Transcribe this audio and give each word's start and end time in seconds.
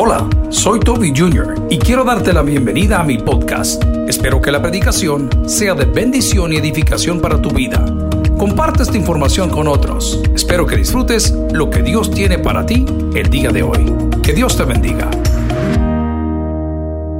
Hola, 0.00 0.28
soy 0.50 0.78
Toby 0.78 1.12
Jr. 1.12 1.66
y 1.68 1.76
quiero 1.76 2.04
darte 2.04 2.32
la 2.32 2.42
bienvenida 2.42 3.00
a 3.00 3.02
mi 3.02 3.18
podcast. 3.18 3.82
Espero 4.06 4.40
que 4.40 4.52
la 4.52 4.62
predicación 4.62 5.28
sea 5.48 5.74
de 5.74 5.86
bendición 5.86 6.52
y 6.52 6.56
edificación 6.56 7.20
para 7.20 7.42
tu 7.42 7.50
vida. 7.50 7.84
Comparte 8.38 8.84
esta 8.84 8.96
información 8.96 9.50
con 9.50 9.66
otros. 9.66 10.22
Espero 10.32 10.66
que 10.66 10.76
disfrutes 10.76 11.32
lo 11.50 11.68
que 11.68 11.82
Dios 11.82 12.12
tiene 12.12 12.38
para 12.38 12.64
ti 12.64 12.86
el 13.12 13.28
día 13.28 13.50
de 13.50 13.64
hoy. 13.64 13.92
Que 14.22 14.32
Dios 14.32 14.56
te 14.56 14.62
bendiga. 14.62 15.10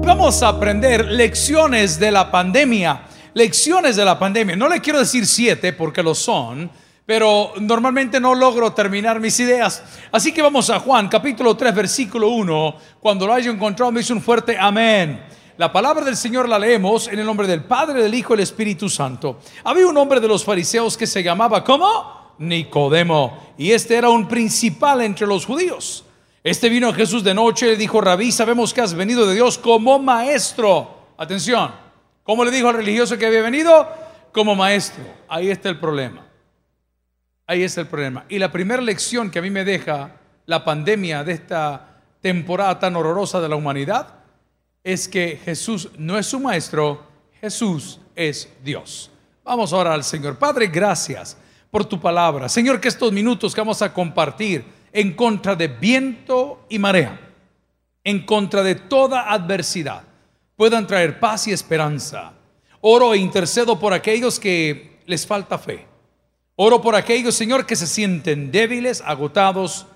Vamos 0.06 0.40
a 0.45 0.48
aprender 0.50 1.04
lecciones 1.06 1.98
de 1.98 2.12
la 2.12 2.30
pandemia. 2.30 3.02
Lecciones 3.34 3.96
de 3.96 4.04
la 4.04 4.20
pandemia. 4.20 4.54
No 4.54 4.68
le 4.68 4.80
quiero 4.80 5.00
decir 5.00 5.26
siete 5.26 5.72
porque 5.72 6.00
lo 6.00 6.14
son 6.14 6.70
pero 7.09 7.54
normalmente 7.59 8.20
no 8.20 8.34
logro 8.34 8.74
terminar 8.74 9.18
mis 9.18 9.41
ideas. 9.41 9.82
Así 10.12 10.30
que 10.30 10.43
vamos 10.43 10.68
a 10.68 10.79
Juan, 10.79 11.09
capítulo 11.09 11.56
3, 11.56 11.74
versículo 11.74 12.29
1. 12.29 12.77
Cuando 13.00 13.27
lo 13.27 13.32
haya 13.32 13.50
encontrado, 13.50 13.91
me 13.91 14.00
dice 14.00 14.12
un 14.12 14.20
fuerte 14.20 14.59
amén. 14.60 15.24
La 15.56 15.73
palabra 15.73 16.05
del 16.05 16.18
Señor 16.18 16.46
la 16.46 16.59
leemos 16.59 17.09
en 17.09 17.18
el 17.18 17.24
nombre 17.24 17.46
del 17.46 17.65
Padre, 17.65 18.02
del 18.02 18.12
Hijo 18.12 18.34
y 18.34 18.37
del 18.37 18.42
Espíritu 18.42 18.91
Santo. 18.91 19.38
Había 19.65 19.87
un 19.87 19.96
hombre 19.96 20.20
de 20.20 20.29
los 20.29 20.45
fariseos 20.45 20.98
que 20.98 21.06
se 21.06 21.23
llamaba, 21.23 21.65
¿cómo? 21.65 22.34
Nicodemo. 22.41 23.54
Y 23.56 23.73
este 23.73 23.96
era 23.96 24.10
un 24.10 24.29
principal 24.29 25.01
entre 25.01 25.27
los 25.27 25.46
judíos. 25.46 26.04
Este 26.45 26.68
vino 26.68 26.90
a 26.90 26.93
Jesús 26.93 27.24
de 27.24 27.32
noche 27.32 27.68
y 27.68 27.70
le 27.70 27.77
dijo, 27.79 28.02
Rabí, 28.02 28.32
sabemos 28.32 28.74
que 28.74 28.82
has 28.82 28.93
venido 28.93 29.27
de 29.27 29.34
Dios 29.34 29.56
como 29.56 29.98
maestro. 29.98 31.06
Atención, 31.16 31.70
¿cómo 32.23 32.45
le 32.45 32.51
dijo 32.51 32.68
al 32.68 32.74
religioso 32.74 33.16
que 33.16 33.24
había 33.24 33.40
venido? 33.40 33.88
Como 34.30 34.54
maestro. 34.54 35.04
Ahí 35.27 35.48
está 35.48 35.70
el 35.70 35.80
problema. 35.80 36.27
Ahí 37.51 37.62
es 37.62 37.79
el 37.79 37.87
problema. 37.87 38.27
Y 38.29 38.38
la 38.38 38.52
primera 38.52 38.83
lección 38.83 39.30
que 39.30 39.38
a 39.38 39.43
mí 39.43 39.48
me 39.48 39.65
deja 39.65 40.11
la 40.45 40.66
pandemia 40.66 41.25
de 41.25 41.33
esta 41.33 42.02
temporada 42.21 42.79
tan 42.79 42.95
horrorosa 42.95 43.41
de 43.41 43.48
la 43.48 43.57
humanidad 43.57 44.16
es 44.84 45.09
que 45.09 45.41
Jesús 45.43 45.88
no 45.97 46.19
es 46.19 46.27
su 46.27 46.40
maestro, 46.40 47.07
Jesús 47.40 48.01
es 48.15 48.51
Dios. 48.63 49.10
Vamos 49.45 49.73
ahora 49.73 49.95
al 49.95 50.05
Señor. 50.05 50.37
Padre, 50.37 50.66
gracias 50.66 51.38
por 51.71 51.87
tu 51.87 51.99
palabra. 51.99 52.51
Señor, 52.51 52.82
que 52.82 52.88
estos 52.88 53.13
minutos 53.13 53.55
que 53.55 53.62
vamos 53.62 53.80
a 53.80 53.95
compartir 53.95 54.62
en 54.93 55.15
contra 55.15 55.57
de 55.57 55.68
viento 55.68 56.66
y 56.68 56.79
marea, 56.79 57.18
en 58.05 58.27
contra 58.27 58.62
de 58.62 58.74
toda 58.74 59.33
adversidad, 59.33 60.02
puedan 60.55 60.87
traer 60.87 61.18
paz 61.18 61.46
y 61.46 61.52
esperanza. 61.52 62.35
Oro 62.83 63.15
e 63.15 63.18
intercedo 63.18 63.80
por 63.80 63.95
aquellos 63.95 64.38
que 64.38 65.00
les 65.06 65.27
falta 65.27 65.56
fe 65.56 65.88
Oro 66.60 66.82
por 66.82 66.97
aquellos, 66.97 67.37
Señor, 67.37 67.66
que 67.66 67.76
se 67.76 67.87
sienten 67.87 68.50
débiles, 68.50 69.00
agotados, 69.06 69.87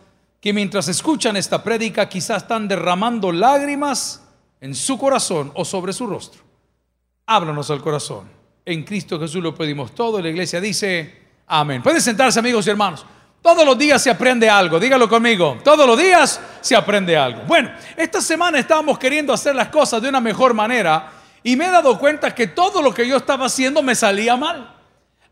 que 0.40 0.52
mientras 0.52 0.86
escuchan 0.86 1.36
esta 1.36 1.64
prédica 1.64 2.08
quizás 2.08 2.42
están 2.42 2.68
derramando 2.68 3.32
lágrimas 3.32 4.22
en 4.60 4.76
su 4.76 4.96
corazón 4.96 5.50
o 5.56 5.64
sobre 5.64 5.92
su 5.92 6.06
rostro. 6.06 6.40
Háblanos 7.26 7.68
al 7.72 7.82
corazón. 7.82 8.28
En 8.64 8.84
Cristo 8.84 9.18
Jesús 9.18 9.42
lo 9.42 9.52
pedimos 9.56 9.92
todo. 9.92 10.20
La 10.20 10.28
iglesia 10.28 10.60
dice, 10.60 11.22
amén. 11.48 11.82
Pueden 11.82 12.00
sentarse, 12.00 12.38
amigos 12.38 12.64
y 12.68 12.70
hermanos. 12.70 13.04
Todos 13.42 13.66
los 13.66 13.76
días 13.76 14.00
se 14.00 14.10
aprende 14.10 14.48
algo, 14.48 14.78
dígalo 14.78 15.08
conmigo. 15.08 15.58
Todos 15.64 15.84
los 15.84 15.98
días 15.98 16.40
se 16.60 16.76
aprende 16.76 17.16
algo. 17.16 17.42
Bueno, 17.42 17.72
esta 17.96 18.20
semana 18.20 18.60
estábamos 18.60 19.00
queriendo 19.00 19.32
hacer 19.32 19.56
las 19.56 19.66
cosas 19.66 20.00
de 20.00 20.08
una 20.08 20.20
mejor 20.20 20.54
manera 20.54 21.10
y 21.42 21.56
me 21.56 21.66
he 21.66 21.70
dado 21.72 21.98
cuenta 21.98 22.32
que 22.32 22.46
todo 22.46 22.80
lo 22.80 22.94
que 22.94 23.08
yo 23.08 23.16
estaba 23.16 23.46
haciendo 23.46 23.82
me 23.82 23.96
salía 23.96 24.36
mal. 24.36 24.71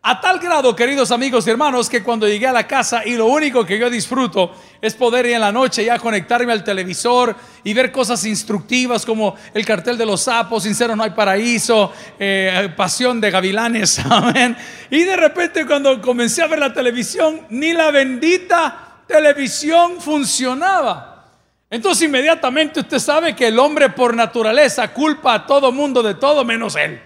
A 0.03 0.19
tal 0.19 0.39
grado, 0.39 0.75
queridos 0.75 1.11
amigos 1.11 1.47
y 1.47 1.51
hermanos, 1.51 1.91
que 1.91 2.03
cuando 2.03 2.27
llegué 2.27 2.47
a 2.47 2.53
la 2.53 2.67
casa 2.67 3.05
y 3.05 3.17
lo 3.17 3.27
único 3.27 3.67
que 3.67 3.79
yo 3.79 3.91
disfruto 3.91 4.51
es 4.81 4.95
poder 4.95 5.27
ir 5.27 5.35
en 5.35 5.43
la 5.43 5.53
noche 5.53 5.85
ya 5.85 5.99
conectarme 5.99 6.55
al 6.55 6.65
televisor 6.65 7.37
y 7.65 7.75
ver 7.75 7.93
cosas 7.93 8.25
instructivas 8.25 9.05
como 9.05 9.37
el 9.53 9.63
cartel 9.67 9.99
de 9.99 10.07
los 10.07 10.23
sapos, 10.23 10.63
sincero 10.63 10.97
no 10.97 11.03
hay 11.03 11.11
paraíso, 11.11 11.93
eh, 12.19 12.73
pasión 12.75 13.21
de 13.21 13.31
gavilanes, 13.31 13.99
amén. 14.11 14.57
Y 14.89 15.05
de 15.05 15.17
repente 15.17 15.67
cuando 15.67 16.01
comencé 16.01 16.41
a 16.41 16.47
ver 16.47 16.61
la 16.61 16.73
televisión, 16.73 17.43
ni 17.51 17.75
la 17.75 17.91
bendita 17.91 19.03
televisión 19.07 20.01
funcionaba. 20.01 21.27
Entonces 21.69 22.09
inmediatamente 22.09 22.81
usted 22.81 23.01
sabe 23.01 23.37
que 23.37 23.49
el 23.49 23.59
hombre 23.59 23.91
por 23.91 24.17
naturaleza 24.17 24.95
culpa 24.95 25.35
a 25.35 25.47
todo 25.47 25.71
mundo 25.73 26.03
de 26.03 26.15
todo 26.15 26.43
menos 26.43 26.75
él. 26.77 27.03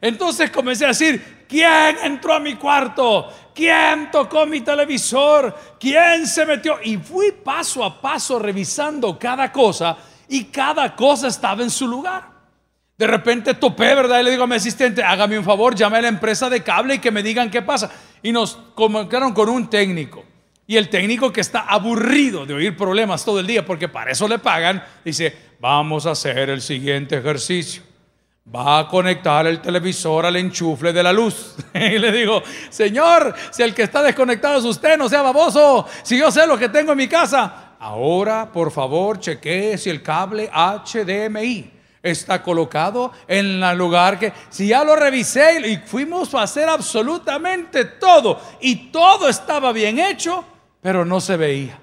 Entonces 0.00 0.50
comencé 0.50 0.86
a 0.86 0.88
decir, 0.88 1.37
¿Quién 1.48 1.96
entró 2.04 2.34
a 2.34 2.40
mi 2.40 2.56
cuarto? 2.56 3.32
¿Quién 3.54 4.10
tocó 4.12 4.44
mi 4.44 4.60
televisor? 4.60 5.56
¿Quién 5.80 6.26
se 6.26 6.44
metió? 6.44 6.78
Y 6.84 6.98
fui 6.98 7.32
paso 7.32 7.82
a 7.82 8.00
paso 8.00 8.38
revisando 8.38 9.18
cada 9.18 9.50
cosa 9.50 9.96
y 10.28 10.44
cada 10.44 10.94
cosa 10.94 11.28
estaba 11.28 11.62
en 11.62 11.70
su 11.70 11.88
lugar. 11.88 12.28
De 12.98 13.06
repente 13.06 13.54
topé, 13.54 13.94
¿verdad? 13.94 14.20
Y 14.20 14.24
le 14.24 14.30
digo 14.32 14.44
a 14.44 14.46
mi 14.46 14.56
asistente, 14.56 15.02
hágame 15.02 15.38
un 15.38 15.44
favor, 15.44 15.74
llame 15.74 15.98
a 15.98 16.02
la 16.02 16.08
empresa 16.08 16.50
de 16.50 16.62
cable 16.62 16.96
y 16.96 16.98
que 16.98 17.10
me 17.10 17.22
digan 17.22 17.50
qué 17.50 17.62
pasa. 17.62 17.90
Y 18.22 18.30
nos 18.30 18.58
comunicaron 18.74 19.32
con 19.32 19.48
un 19.48 19.70
técnico. 19.70 20.24
Y 20.66 20.76
el 20.76 20.90
técnico 20.90 21.32
que 21.32 21.40
está 21.40 21.60
aburrido 21.60 22.44
de 22.44 22.52
oír 22.52 22.76
problemas 22.76 23.24
todo 23.24 23.40
el 23.40 23.46
día, 23.46 23.64
porque 23.64 23.88
para 23.88 24.10
eso 24.10 24.28
le 24.28 24.38
pagan, 24.38 24.84
dice, 25.02 25.34
vamos 25.60 26.04
a 26.04 26.10
hacer 26.10 26.50
el 26.50 26.60
siguiente 26.60 27.16
ejercicio 27.16 27.87
va 28.54 28.80
a 28.80 28.88
conectar 28.88 29.46
el 29.46 29.60
televisor 29.60 30.26
al 30.26 30.36
enchufle 30.36 30.92
de 30.92 31.02
la 31.02 31.12
luz. 31.12 31.54
y 31.74 31.98
le 31.98 32.10
digo, 32.12 32.42
Señor, 32.70 33.34
si 33.50 33.62
el 33.62 33.74
que 33.74 33.82
está 33.82 34.02
desconectado 34.02 34.58
es 34.58 34.64
usted, 34.64 34.96
no 34.96 35.08
sea 35.08 35.22
baboso, 35.22 35.86
si 36.02 36.18
yo 36.18 36.30
sé 36.30 36.46
lo 36.46 36.58
que 36.58 36.68
tengo 36.68 36.92
en 36.92 36.98
mi 36.98 37.08
casa, 37.08 37.74
ahora 37.78 38.50
por 38.50 38.70
favor 38.70 39.20
chequee 39.20 39.76
si 39.76 39.90
el 39.90 40.02
cable 40.02 40.50
HDMI 40.50 41.72
está 42.02 42.42
colocado 42.42 43.12
en 43.26 43.62
el 43.62 43.78
lugar 43.78 44.18
que, 44.18 44.32
si 44.48 44.68
ya 44.68 44.84
lo 44.84 44.96
revisé 44.96 45.68
y 45.68 45.76
fuimos 45.78 46.34
a 46.34 46.42
hacer 46.42 46.68
absolutamente 46.68 47.84
todo 47.84 48.40
y 48.60 48.90
todo 48.90 49.28
estaba 49.28 49.72
bien 49.72 49.98
hecho, 49.98 50.44
pero 50.80 51.04
no 51.04 51.20
se 51.20 51.36
veía. 51.36 51.78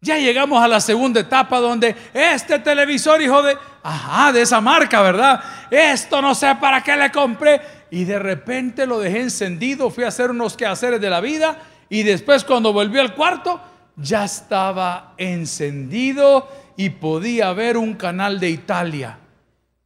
Ya 0.00 0.16
llegamos 0.16 0.62
a 0.62 0.68
la 0.68 0.80
segunda 0.80 1.20
etapa 1.20 1.58
donde 1.58 1.94
este 2.14 2.60
televisor, 2.60 3.20
hijo 3.20 3.42
de, 3.42 3.58
ajá, 3.82 4.32
de 4.32 4.42
esa 4.42 4.60
marca, 4.60 5.02
¿verdad? 5.02 5.42
Esto 5.70 6.22
no 6.22 6.34
sé 6.34 6.54
para 6.60 6.82
qué 6.82 6.96
le 6.96 7.10
compré. 7.10 7.60
Y 7.90 8.04
de 8.04 8.18
repente 8.18 8.86
lo 8.86 9.00
dejé 9.00 9.22
encendido, 9.22 9.90
fui 9.90 10.04
a 10.04 10.08
hacer 10.08 10.30
unos 10.30 10.56
quehaceres 10.56 11.00
de 11.00 11.10
la 11.10 11.20
vida 11.20 11.58
y 11.88 12.02
después 12.02 12.44
cuando 12.44 12.72
volví 12.72 12.98
al 12.98 13.14
cuarto 13.14 13.60
ya 13.96 14.24
estaba 14.24 15.14
encendido 15.16 16.48
y 16.76 16.90
podía 16.90 17.52
ver 17.52 17.76
un 17.76 17.94
canal 17.94 18.38
de 18.38 18.50
Italia. 18.50 19.18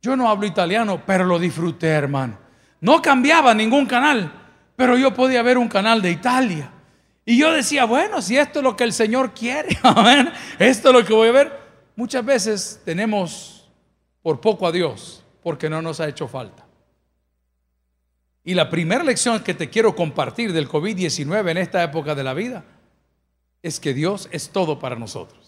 Yo 0.03 0.17
no 0.17 0.29
hablo 0.29 0.47
italiano, 0.47 1.00
pero 1.06 1.25
lo 1.25 1.39
disfruté, 1.39 1.89
hermano. 1.89 2.37
No 2.81 3.00
cambiaba 3.00 3.55
ningún 3.55 3.87
canal, 3.87 4.31
pero 4.77 4.99
yo 4.99 5.15
podía 5.15 5.43
ver 5.43 5.56
un 5.56 5.69
canal 5.69 6.03
de 6.03 6.11
Italia. 6.11 6.71
Y 7.25 7.38
yo 7.38 7.53
decía, 7.53 7.84
bueno, 7.84 8.21
si 8.21 8.37
esto 8.37 8.59
es 8.59 8.65
lo 8.65 8.77
que 8.77 8.84
el 8.84 8.93
Señor 8.93 9.33
quiere, 9.33 9.69
esto 10.59 10.88
es 10.88 10.94
lo 10.94 11.05
que 11.05 11.12
voy 11.12 11.28
a 11.28 11.33
ver. 11.33 11.60
Muchas 11.94 12.25
veces 12.25 12.81
tenemos 12.84 13.71
por 14.22 14.41
poco 14.41 14.66
a 14.66 14.72
Dios 14.72 15.25
porque 15.43 15.69
no 15.71 15.82
nos 15.82 16.00
ha 16.00 16.09
hecho 16.09 16.27
falta. 16.27 16.66
Y 18.44 18.55
la 18.55 18.71
primera 18.71 19.05
lección 19.05 19.43
que 19.44 19.55
te 19.55 19.71
quiero 19.71 19.94
compartir 19.94 20.53
del 20.53 20.69
COVID-19 20.69 21.50
en 21.50 21.59
esta 21.59 21.82
época 21.82 22.15
de 22.15 22.25
la 22.25 22.34
vida 22.34 22.65
es 23.62 23.78
que 23.78 23.94
Dios 23.94 24.28
es 24.32 24.50
todo 24.50 24.81
para 24.81 24.97
nosotros. 24.97 25.41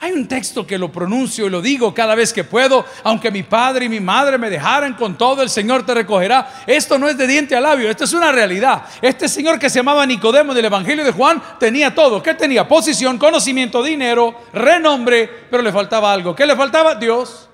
Hay 0.00 0.12
un 0.12 0.28
texto 0.28 0.64
que 0.64 0.78
lo 0.78 0.92
pronuncio 0.92 1.46
y 1.46 1.50
lo 1.50 1.60
digo 1.60 1.92
cada 1.92 2.14
vez 2.14 2.32
que 2.32 2.44
puedo, 2.44 2.84
aunque 3.02 3.32
mi 3.32 3.42
padre 3.42 3.86
y 3.86 3.88
mi 3.88 3.98
madre 3.98 4.38
me 4.38 4.48
dejaran 4.48 4.94
con 4.94 5.18
todo, 5.18 5.42
el 5.42 5.50
Señor 5.50 5.84
te 5.84 5.92
recogerá. 5.92 6.62
Esto 6.68 7.00
no 7.00 7.08
es 7.08 7.18
de 7.18 7.26
diente 7.26 7.56
a 7.56 7.60
labio, 7.60 7.90
esto 7.90 8.04
es 8.04 8.12
una 8.12 8.30
realidad. 8.30 8.84
Este 9.02 9.28
Señor 9.28 9.58
que 9.58 9.68
se 9.68 9.80
llamaba 9.80 10.06
Nicodemo 10.06 10.54
del 10.54 10.66
Evangelio 10.66 11.04
de 11.04 11.10
Juan 11.10 11.42
tenía 11.58 11.92
todo. 11.96 12.22
¿Qué 12.22 12.34
tenía? 12.34 12.68
Posición, 12.68 13.18
conocimiento, 13.18 13.82
dinero, 13.82 14.36
renombre, 14.52 15.28
pero 15.50 15.64
le 15.64 15.72
faltaba 15.72 16.12
algo. 16.12 16.32
¿Qué 16.32 16.46
le 16.46 16.54
faltaba? 16.54 16.94
Dios. 16.94 17.48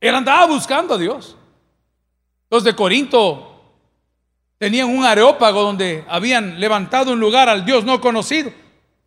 Él 0.00 0.14
andaba 0.14 0.46
buscando 0.46 0.94
a 0.94 0.98
Dios. 0.98 1.36
Los 2.48 2.62
de 2.62 2.76
Corinto 2.76 3.64
tenían 4.58 4.88
un 4.88 5.04
areópago 5.04 5.62
donde 5.62 6.04
habían 6.08 6.60
levantado 6.60 7.12
un 7.12 7.18
lugar 7.18 7.48
al 7.48 7.64
Dios 7.64 7.84
no 7.84 8.00
conocido. 8.00 8.52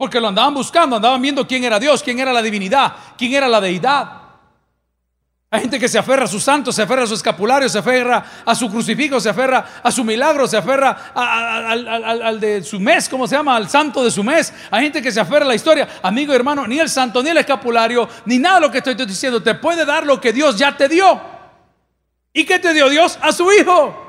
Porque 0.03 0.19
lo 0.19 0.27
andaban 0.27 0.53
buscando, 0.53 0.97
andaban 0.97 1.21
viendo 1.21 1.47
quién 1.47 1.63
era 1.63 1.79
Dios, 1.79 2.03
quién 2.03 2.19
era 2.19 2.33
la 2.33 2.41
divinidad, 2.41 2.93
quién 3.17 3.35
era 3.35 3.47
la 3.47 3.61
deidad. 3.61 4.11
Hay 5.49 5.61
gente 5.61 5.79
que 5.79 5.87
se 5.87 5.97
aferra 5.97 6.25
a 6.25 6.27
su 6.27 6.41
santo, 6.41 6.73
se 6.73 6.81
aferra 6.81 7.03
a 7.03 7.07
su 7.07 7.13
escapulario, 7.13 7.69
se 7.69 7.79
aferra 7.79 8.25
a 8.45 8.53
su 8.53 8.69
crucifijo, 8.69 9.17
se 9.21 9.29
aferra 9.29 9.65
a 9.81 9.89
su 9.91 10.03
milagro, 10.03 10.45
se 10.45 10.57
aferra 10.57 11.13
al, 11.15 12.37
de 12.37 12.61
su 12.65 12.81
mes, 12.81 13.07
¿cómo 13.07 13.25
se 13.29 13.37
llama? 13.37 13.55
Al 13.55 13.69
santo 13.69 14.03
de 14.03 14.11
su 14.11 14.25
mes. 14.25 14.53
Hay 14.69 14.83
gente 14.83 15.01
que 15.01 15.09
se 15.09 15.21
aferra 15.21 15.45
a 15.45 15.47
la 15.47 15.55
historia. 15.55 15.87
Amigo 16.01 16.33
y 16.33 16.35
hermano, 16.35 16.67
ni 16.67 16.79
el 16.79 16.89
santo, 16.89 17.23
ni 17.23 17.29
el 17.29 17.37
escapulario, 17.37 18.09
ni 18.25 18.39
nada 18.39 18.55
de 18.55 18.61
lo 18.61 18.71
que 18.71 18.79
estoy 18.79 18.95
diciendo 18.95 19.41
te 19.41 19.55
puede 19.55 19.85
dar 19.85 20.05
lo 20.05 20.19
que 20.19 20.33
Dios 20.33 20.57
ya 20.57 20.75
te 20.75 20.89
dio. 20.89 21.21
¿Y 22.33 22.43
qué 22.43 22.59
te 22.59 22.73
dio 22.73 22.89
Dios? 22.89 23.17
A 23.21 23.31
su 23.31 23.49
Hijo. 23.53 24.02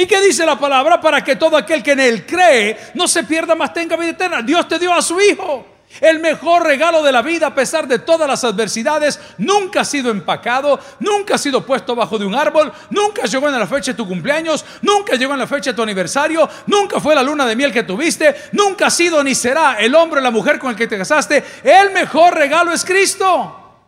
¿Y 0.00 0.06
qué 0.06 0.18
dice 0.22 0.46
la 0.46 0.58
palabra? 0.58 0.98
Para 0.98 1.22
que 1.22 1.36
todo 1.36 1.58
aquel 1.58 1.82
que 1.82 1.92
en 1.92 2.00
él 2.00 2.24
cree 2.24 2.74
no 2.94 3.06
se 3.06 3.22
pierda, 3.24 3.54
más 3.54 3.74
tenga 3.74 3.96
vida 3.96 4.12
eterna. 4.12 4.40
Dios 4.40 4.66
te 4.66 4.78
dio 4.78 4.94
a 4.94 5.02
su 5.02 5.20
Hijo. 5.20 5.66
El 6.00 6.20
mejor 6.20 6.62
regalo 6.62 7.02
de 7.02 7.12
la 7.12 7.20
vida 7.20 7.48
a 7.48 7.54
pesar 7.54 7.86
de 7.86 7.98
todas 7.98 8.26
las 8.26 8.42
adversidades 8.42 9.20
nunca 9.36 9.82
ha 9.82 9.84
sido 9.84 10.10
empacado, 10.10 10.80
nunca 11.00 11.34
ha 11.34 11.38
sido 11.38 11.66
puesto 11.66 11.94
bajo 11.94 12.18
de 12.18 12.24
un 12.24 12.34
árbol, 12.34 12.72
nunca 12.88 13.24
llegó 13.24 13.46
en 13.48 13.58
la 13.58 13.66
fecha 13.66 13.90
de 13.90 13.96
tu 13.98 14.08
cumpleaños, 14.08 14.64
nunca 14.80 15.16
llegó 15.16 15.34
en 15.34 15.40
la 15.40 15.46
fecha 15.46 15.72
de 15.72 15.76
tu 15.76 15.82
aniversario, 15.82 16.48
nunca 16.66 16.98
fue 16.98 17.14
la 17.14 17.22
luna 17.22 17.44
de 17.44 17.54
miel 17.54 17.70
que 17.70 17.82
tuviste, 17.82 18.34
nunca 18.52 18.86
ha 18.86 18.90
sido 18.90 19.22
ni 19.22 19.34
será 19.34 19.74
el 19.80 19.94
hombre 19.94 20.20
o 20.20 20.22
la 20.22 20.30
mujer 20.30 20.58
con 20.58 20.70
el 20.70 20.76
que 20.76 20.86
te 20.86 20.96
casaste. 20.96 21.44
El 21.62 21.90
mejor 21.90 22.34
regalo 22.36 22.72
es 22.72 22.86
Cristo. 22.86 23.84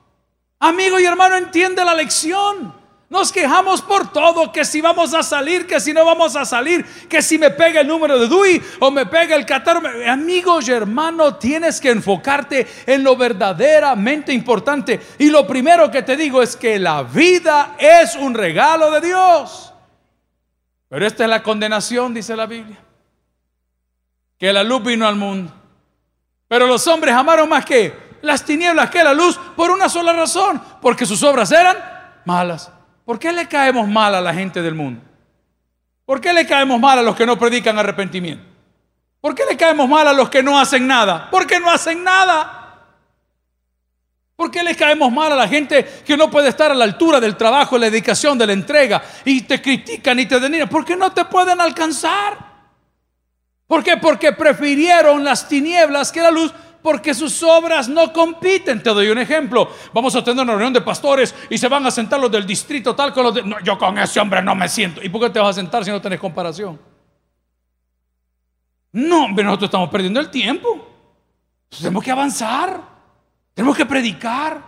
Amigo 0.60 1.00
y 1.00 1.06
hermano, 1.06 1.36
entiende 1.36 1.82
la 1.82 1.94
lección. 1.94 2.81
Nos 3.12 3.30
quejamos 3.30 3.82
por 3.82 4.10
todo, 4.10 4.50
que 4.50 4.64
si 4.64 4.80
vamos 4.80 5.12
a 5.12 5.22
salir, 5.22 5.66
que 5.66 5.78
si 5.80 5.92
no 5.92 6.02
vamos 6.02 6.34
a 6.34 6.46
salir, 6.46 6.82
que 7.10 7.20
si 7.20 7.36
me 7.36 7.50
pega 7.50 7.82
el 7.82 7.86
número 7.86 8.18
de 8.18 8.26
DUI 8.26 8.62
o 8.80 8.90
me 8.90 9.04
pega 9.04 9.36
el 9.36 9.44
catarro. 9.44 9.82
Amigos 10.08 10.66
y 10.66 10.72
hermano, 10.72 11.34
tienes 11.34 11.78
que 11.78 11.90
enfocarte 11.90 12.66
en 12.86 13.04
lo 13.04 13.14
verdaderamente 13.14 14.32
importante. 14.32 14.98
Y 15.18 15.28
lo 15.28 15.46
primero 15.46 15.90
que 15.90 16.00
te 16.00 16.16
digo 16.16 16.40
es 16.40 16.56
que 16.56 16.78
la 16.78 17.02
vida 17.02 17.76
es 17.78 18.16
un 18.16 18.32
regalo 18.32 18.90
de 18.90 19.06
Dios. 19.06 19.74
Pero 20.88 21.06
esta 21.06 21.24
es 21.24 21.28
la 21.28 21.42
condenación, 21.42 22.14
dice 22.14 22.34
la 22.34 22.46
Biblia. 22.46 22.78
Que 24.38 24.54
la 24.54 24.64
luz 24.64 24.84
vino 24.84 25.06
al 25.06 25.16
mundo. 25.16 25.52
Pero 26.48 26.66
los 26.66 26.86
hombres 26.86 27.14
amaron 27.14 27.46
más 27.46 27.66
que 27.66 27.94
las 28.22 28.42
tinieblas 28.42 28.88
que 28.88 29.04
la 29.04 29.12
luz 29.12 29.38
por 29.54 29.70
una 29.70 29.90
sola 29.90 30.14
razón, 30.14 30.62
porque 30.80 31.04
sus 31.04 31.22
obras 31.22 31.52
eran 31.52 31.76
malas. 32.24 32.72
¿Por 33.04 33.18
qué 33.18 33.32
le 33.32 33.48
caemos 33.48 33.88
mal 33.88 34.14
a 34.14 34.20
la 34.20 34.32
gente 34.32 34.62
del 34.62 34.74
mundo? 34.74 35.02
¿Por 36.04 36.20
qué 36.20 36.32
le 36.32 36.46
caemos 36.46 36.78
mal 36.80 36.98
a 36.98 37.02
los 37.02 37.16
que 37.16 37.26
no 37.26 37.38
predican 37.38 37.78
arrepentimiento? 37.78 38.44
¿Por 39.20 39.34
qué 39.34 39.44
le 39.48 39.56
caemos 39.56 39.88
mal 39.88 40.06
a 40.08 40.12
los 40.12 40.28
que 40.28 40.42
no 40.42 40.58
hacen 40.58 40.86
nada? 40.86 41.28
Porque 41.30 41.60
no 41.60 41.70
hacen 41.70 42.02
nada. 42.02 42.58
¿Por 44.34 44.50
qué 44.50 44.62
le 44.64 44.74
caemos 44.74 45.12
mal 45.12 45.30
a 45.30 45.36
la 45.36 45.46
gente 45.46 46.02
que 46.04 46.16
no 46.16 46.28
puede 46.30 46.48
estar 46.48 46.72
a 46.72 46.74
la 46.74 46.84
altura 46.84 47.20
del 47.20 47.36
trabajo, 47.36 47.78
la 47.78 47.88
dedicación, 47.88 48.36
de 48.36 48.46
la 48.46 48.52
entrega 48.52 49.02
y 49.24 49.42
te 49.42 49.62
critican 49.62 50.18
y 50.18 50.26
te 50.26 50.40
denigran? 50.40 50.68
Porque 50.68 50.96
no 50.96 51.12
te 51.12 51.24
pueden 51.26 51.60
alcanzar. 51.60 52.36
¿Por 53.68 53.84
qué? 53.84 53.96
Porque 53.98 54.32
prefirieron 54.32 55.22
las 55.22 55.48
tinieblas 55.48 56.10
que 56.10 56.20
la 56.20 56.30
luz 56.30 56.52
porque 56.82 57.14
sus 57.14 57.42
obras 57.42 57.88
no 57.88 58.12
compiten. 58.12 58.82
Te 58.82 58.90
doy 58.90 59.08
un 59.08 59.18
ejemplo. 59.18 59.70
Vamos 59.92 60.14
a 60.16 60.24
tener 60.24 60.42
una 60.42 60.52
reunión 60.52 60.72
de 60.72 60.80
pastores 60.80 61.34
y 61.48 61.56
se 61.56 61.68
van 61.68 61.86
a 61.86 61.90
sentar 61.90 62.20
los 62.20 62.30
del 62.30 62.46
distrito 62.46 62.94
tal 62.94 63.12
con 63.12 63.24
los 63.24 63.34
de... 63.34 63.42
Yo 63.62 63.78
con 63.78 63.96
ese 63.98 64.20
hombre 64.20 64.42
no 64.42 64.54
me 64.54 64.68
siento. 64.68 65.02
¿Y 65.02 65.08
por 65.08 65.20
qué 65.22 65.30
te 65.30 65.38
vas 65.38 65.50
a 65.50 65.60
sentar 65.60 65.84
si 65.84 65.90
no 65.90 66.00
tenés 66.00 66.18
comparación? 66.18 66.78
No, 68.92 69.24
hombre, 69.24 69.44
nosotros 69.44 69.68
estamos 69.68 69.88
perdiendo 69.88 70.20
el 70.20 70.30
tiempo. 70.30 70.88
Tenemos 71.68 72.02
que 72.02 72.10
avanzar. 72.10 72.80
Tenemos 73.54 73.76
que 73.76 73.86
predicar. 73.86 74.60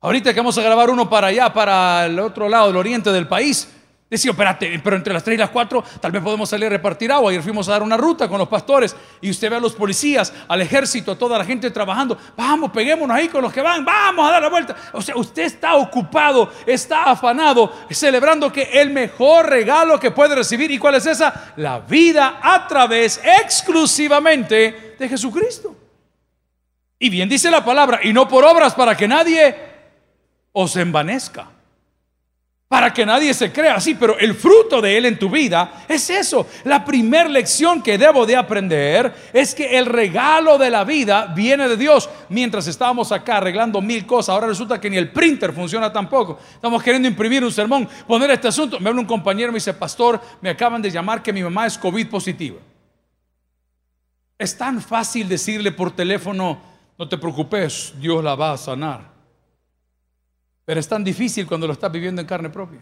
Ahorita 0.00 0.32
que 0.32 0.40
vamos 0.40 0.56
a 0.56 0.62
grabar 0.62 0.90
uno 0.90 1.08
para 1.08 1.28
allá, 1.28 1.52
para 1.52 2.06
el 2.06 2.18
otro 2.18 2.48
lado 2.48 2.68
del 2.68 2.76
oriente 2.76 3.12
del 3.12 3.26
país. 3.26 3.68
Decía, 4.10 4.32
espérate, 4.32 4.80
pero 4.82 4.96
entre 4.96 5.14
las 5.14 5.22
3 5.22 5.36
y 5.36 5.38
las 5.38 5.50
4 5.50 5.84
tal 6.00 6.10
vez 6.10 6.20
podemos 6.20 6.50
salir 6.50 6.66
a 6.66 6.70
repartir 6.70 7.12
agua. 7.12 7.30
Ayer 7.30 7.44
fuimos 7.44 7.68
a 7.68 7.72
dar 7.72 7.82
una 7.84 7.96
ruta 7.96 8.28
con 8.28 8.38
los 8.38 8.48
pastores 8.48 8.96
y 9.20 9.30
usted 9.30 9.48
ve 9.48 9.56
a 9.56 9.60
los 9.60 9.74
policías, 9.74 10.34
al 10.48 10.60
ejército, 10.60 11.12
a 11.12 11.16
toda 11.16 11.38
la 11.38 11.44
gente 11.44 11.70
trabajando. 11.70 12.18
Vamos, 12.36 12.72
peguémonos 12.72 13.16
ahí 13.16 13.28
con 13.28 13.40
los 13.40 13.52
que 13.52 13.62
van, 13.62 13.84
vamos 13.84 14.28
a 14.28 14.32
dar 14.32 14.42
la 14.42 14.48
vuelta. 14.48 14.74
O 14.94 15.00
sea, 15.00 15.14
usted 15.14 15.44
está 15.44 15.76
ocupado, 15.76 16.52
está 16.66 17.04
afanado, 17.04 17.72
celebrando 17.88 18.50
que 18.50 18.62
el 18.62 18.90
mejor 18.90 19.48
regalo 19.48 20.00
que 20.00 20.10
puede 20.10 20.34
recibir, 20.34 20.72
¿y 20.72 20.78
cuál 20.78 20.96
es 20.96 21.06
esa? 21.06 21.52
La 21.54 21.78
vida 21.78 22.40
a 22.42 22.66
través 22.66 23.20
exclusivamente 23.22 24.96
de 24.98 25.08
Jesucristo. 25.08 25.76
Y 26.98 27.08
bien 27.10 27.28
dice 27.28 27.48
la 27.48 27.64
palabra, 27.64 28.00
y 28.02 28.12
no 28.12 28.26
por 28.26 28.44
obras 28.44 28.74
para 28.74 28.96
que 28.96 29.06
nadie 29.06 29.56
os 30.50 30.74
envanezca 30.74 31.59
para 32.70 32.94
que 32.94 33.04
nadie 33.04 33.34
se 33.34 33.50
crea 33.50 33.74
así, 33.74 33.96
pero 33.96 34.16
el 34.16 34.32
fruto 34.32 34.80
de 34.80 34.96
Él 34.96 35.06
en 35.06 35.18
tu 35.18 35.28
vida 35.28 35.84
es 35.88 36.08
eso. 36.08 36.46
La 36.62 36.84
primera 36.84 37.28
lección 37.28 37.82
que 37.82 37.98
debo 37.98 38.24
de 38.24 38.36
aprender 38.36 39.12
es 39.32 39.56
que 39.56 39.76
el 39.76 39.86
regalo 39.86 40.56
de 40.56 40.70
la 40.70 40.84
vida 40.84 41.32
viene 41.34 41.66
de 41.66 41.76
Dios. 41.76 42.08
Mientras 42.28 42.68
estábamos 42.68 43.10
acá 43.10 43.38
arreglando 43.38 43.80
mil 43.80 44.06
cosas, 44.06 44.28
ahora 44.28 44.46
resulta 44.46 44.80
que 44.80 44.88
ni 44.88 44.96
el 44.98 45.10
printer 45.10 45.52
funciona 45.52 45.92
tampoco. 45.92 46.38
Estamos 46.54 46.80
queriendo 46.80 47.08
imprimir 47.08 47.42
un 47.42 47.50
sermón, 47.50 47.88
poner 48.06 48.30
este 48.30 48.46
asunto. 48.46 48.78
Me 48.78 48.88
habla 48.88 49.00
un 49.00 49.06
compañero, 49.08 49.50
me 49.50 49.56
dice, 49.56 49.74
pastor, 49.74 50.20
me 50.40 50.50
acaban 50.50 50.80
de 50.80 50.92
llamar 50.92 51.24
que 51.24 51.32
mi 51.32 51.42
mamá 51.42 51.66
es 51.66 51.76
COVID 51.76 52.06
positiva. 52.06 52.60
Es 54.38 54.56
tan 54.56 54.80
fácil 54.80 55.28
decirle 55.28 55.72
por 55.72 55.90
teléfono, 55.90 56.60
no 56.96 57.08
te 57.08 57.18
preocupes, 57.18 57.94
Dios 57.98 58.22
la 58.22 58.36
va 58.36 58.52
a 58.52 58.56
sanar. 58.56 59.09
Pero 60.70 60.78
es 60.78 60.86
tan 60.86 61.02
difícil 61.02 61.48
cuando 61.48 61.66
lo 61.66 61.72
estás 61.72 61.90
viviendo 61.90 62.20
en 62.20 62.28
carne 62.28 62.48
propia. 62.48 62.78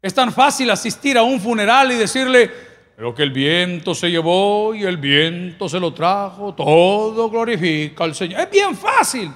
Es 0.00 0.14
tan 0.14 0.32
fácil 0.32 0.70
asistir 0.70 1.18
a 1.18 1.22
un 1.22 1.38
funeral 1.38 1.92
y 1.92 1.96
decirle, 1.96 2.50
pero 2.96 3.14
que 3.14 3.22
el 3.22 3.30
viento 3.30 3.94
se 3.94 4.10
llevó 4.10 4.74
y 4.74 4.82
el 4.84 4.96
viento 4.96 5.68
se 5.68 5.78
lo 5.78 5.92
trajo, 5.92 6.54
todo 6.54 7.28
glorifica 7.28 8.04
al 8.04 8.14
Señor. 8.14 8.40
Es 8.40 8.50
bien 8.50 8.74
fácil. 8.74 9.30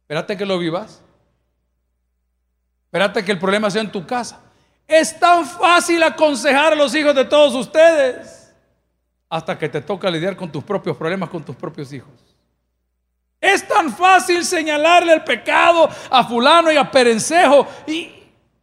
Espérate 0.00 0.34
que 0.34 0.46
lo 0.46 0.58
vivas. 0.58 1.02
Espérate 2.86 3.22
que 3.22 3.32
el 3.32 3.38
problema 3.38 3.70
sea 3.70 3.82
en 3.82 3.92
tu 3.92 4.06
casa. 4.06 4.40
Es 4.86 5.20
tan 5.20 5.44
fácil 5.44 6.02
aconsejar 6.02 6.72
a 6.72 6.76
los 6.76 6.94
hijos 6.94 7.14
de 7.14 7.26
todos 7.26 7.54
ustedes 7.54 8.50
hasta 9.28 9.58
que 9.58 9.68
te 9.68 9.82
toca 9.82 10.10
lidiar 10.10 10.36
con 10.36 10.50
tus 10.50 10.64
propios 10.64 10.96
problemas 10.96 11.28
con 11.28 11.44
tus 11.44 11.54
propios 11.54 11.92
hijos. 11.92 12.27
Es 13.40 13.66
tan 13.66 13.94
fácil 13.94 14.44
señalarle 14.44 15.14
el 15.14 15.24
pecado 15.24 15.88
a 16.10 16.24
fulano 16.24 16.72
y 16.72 16.76
a 16.76 16.90
perencejo. 16.90 17.66
Y, 17.86 18.10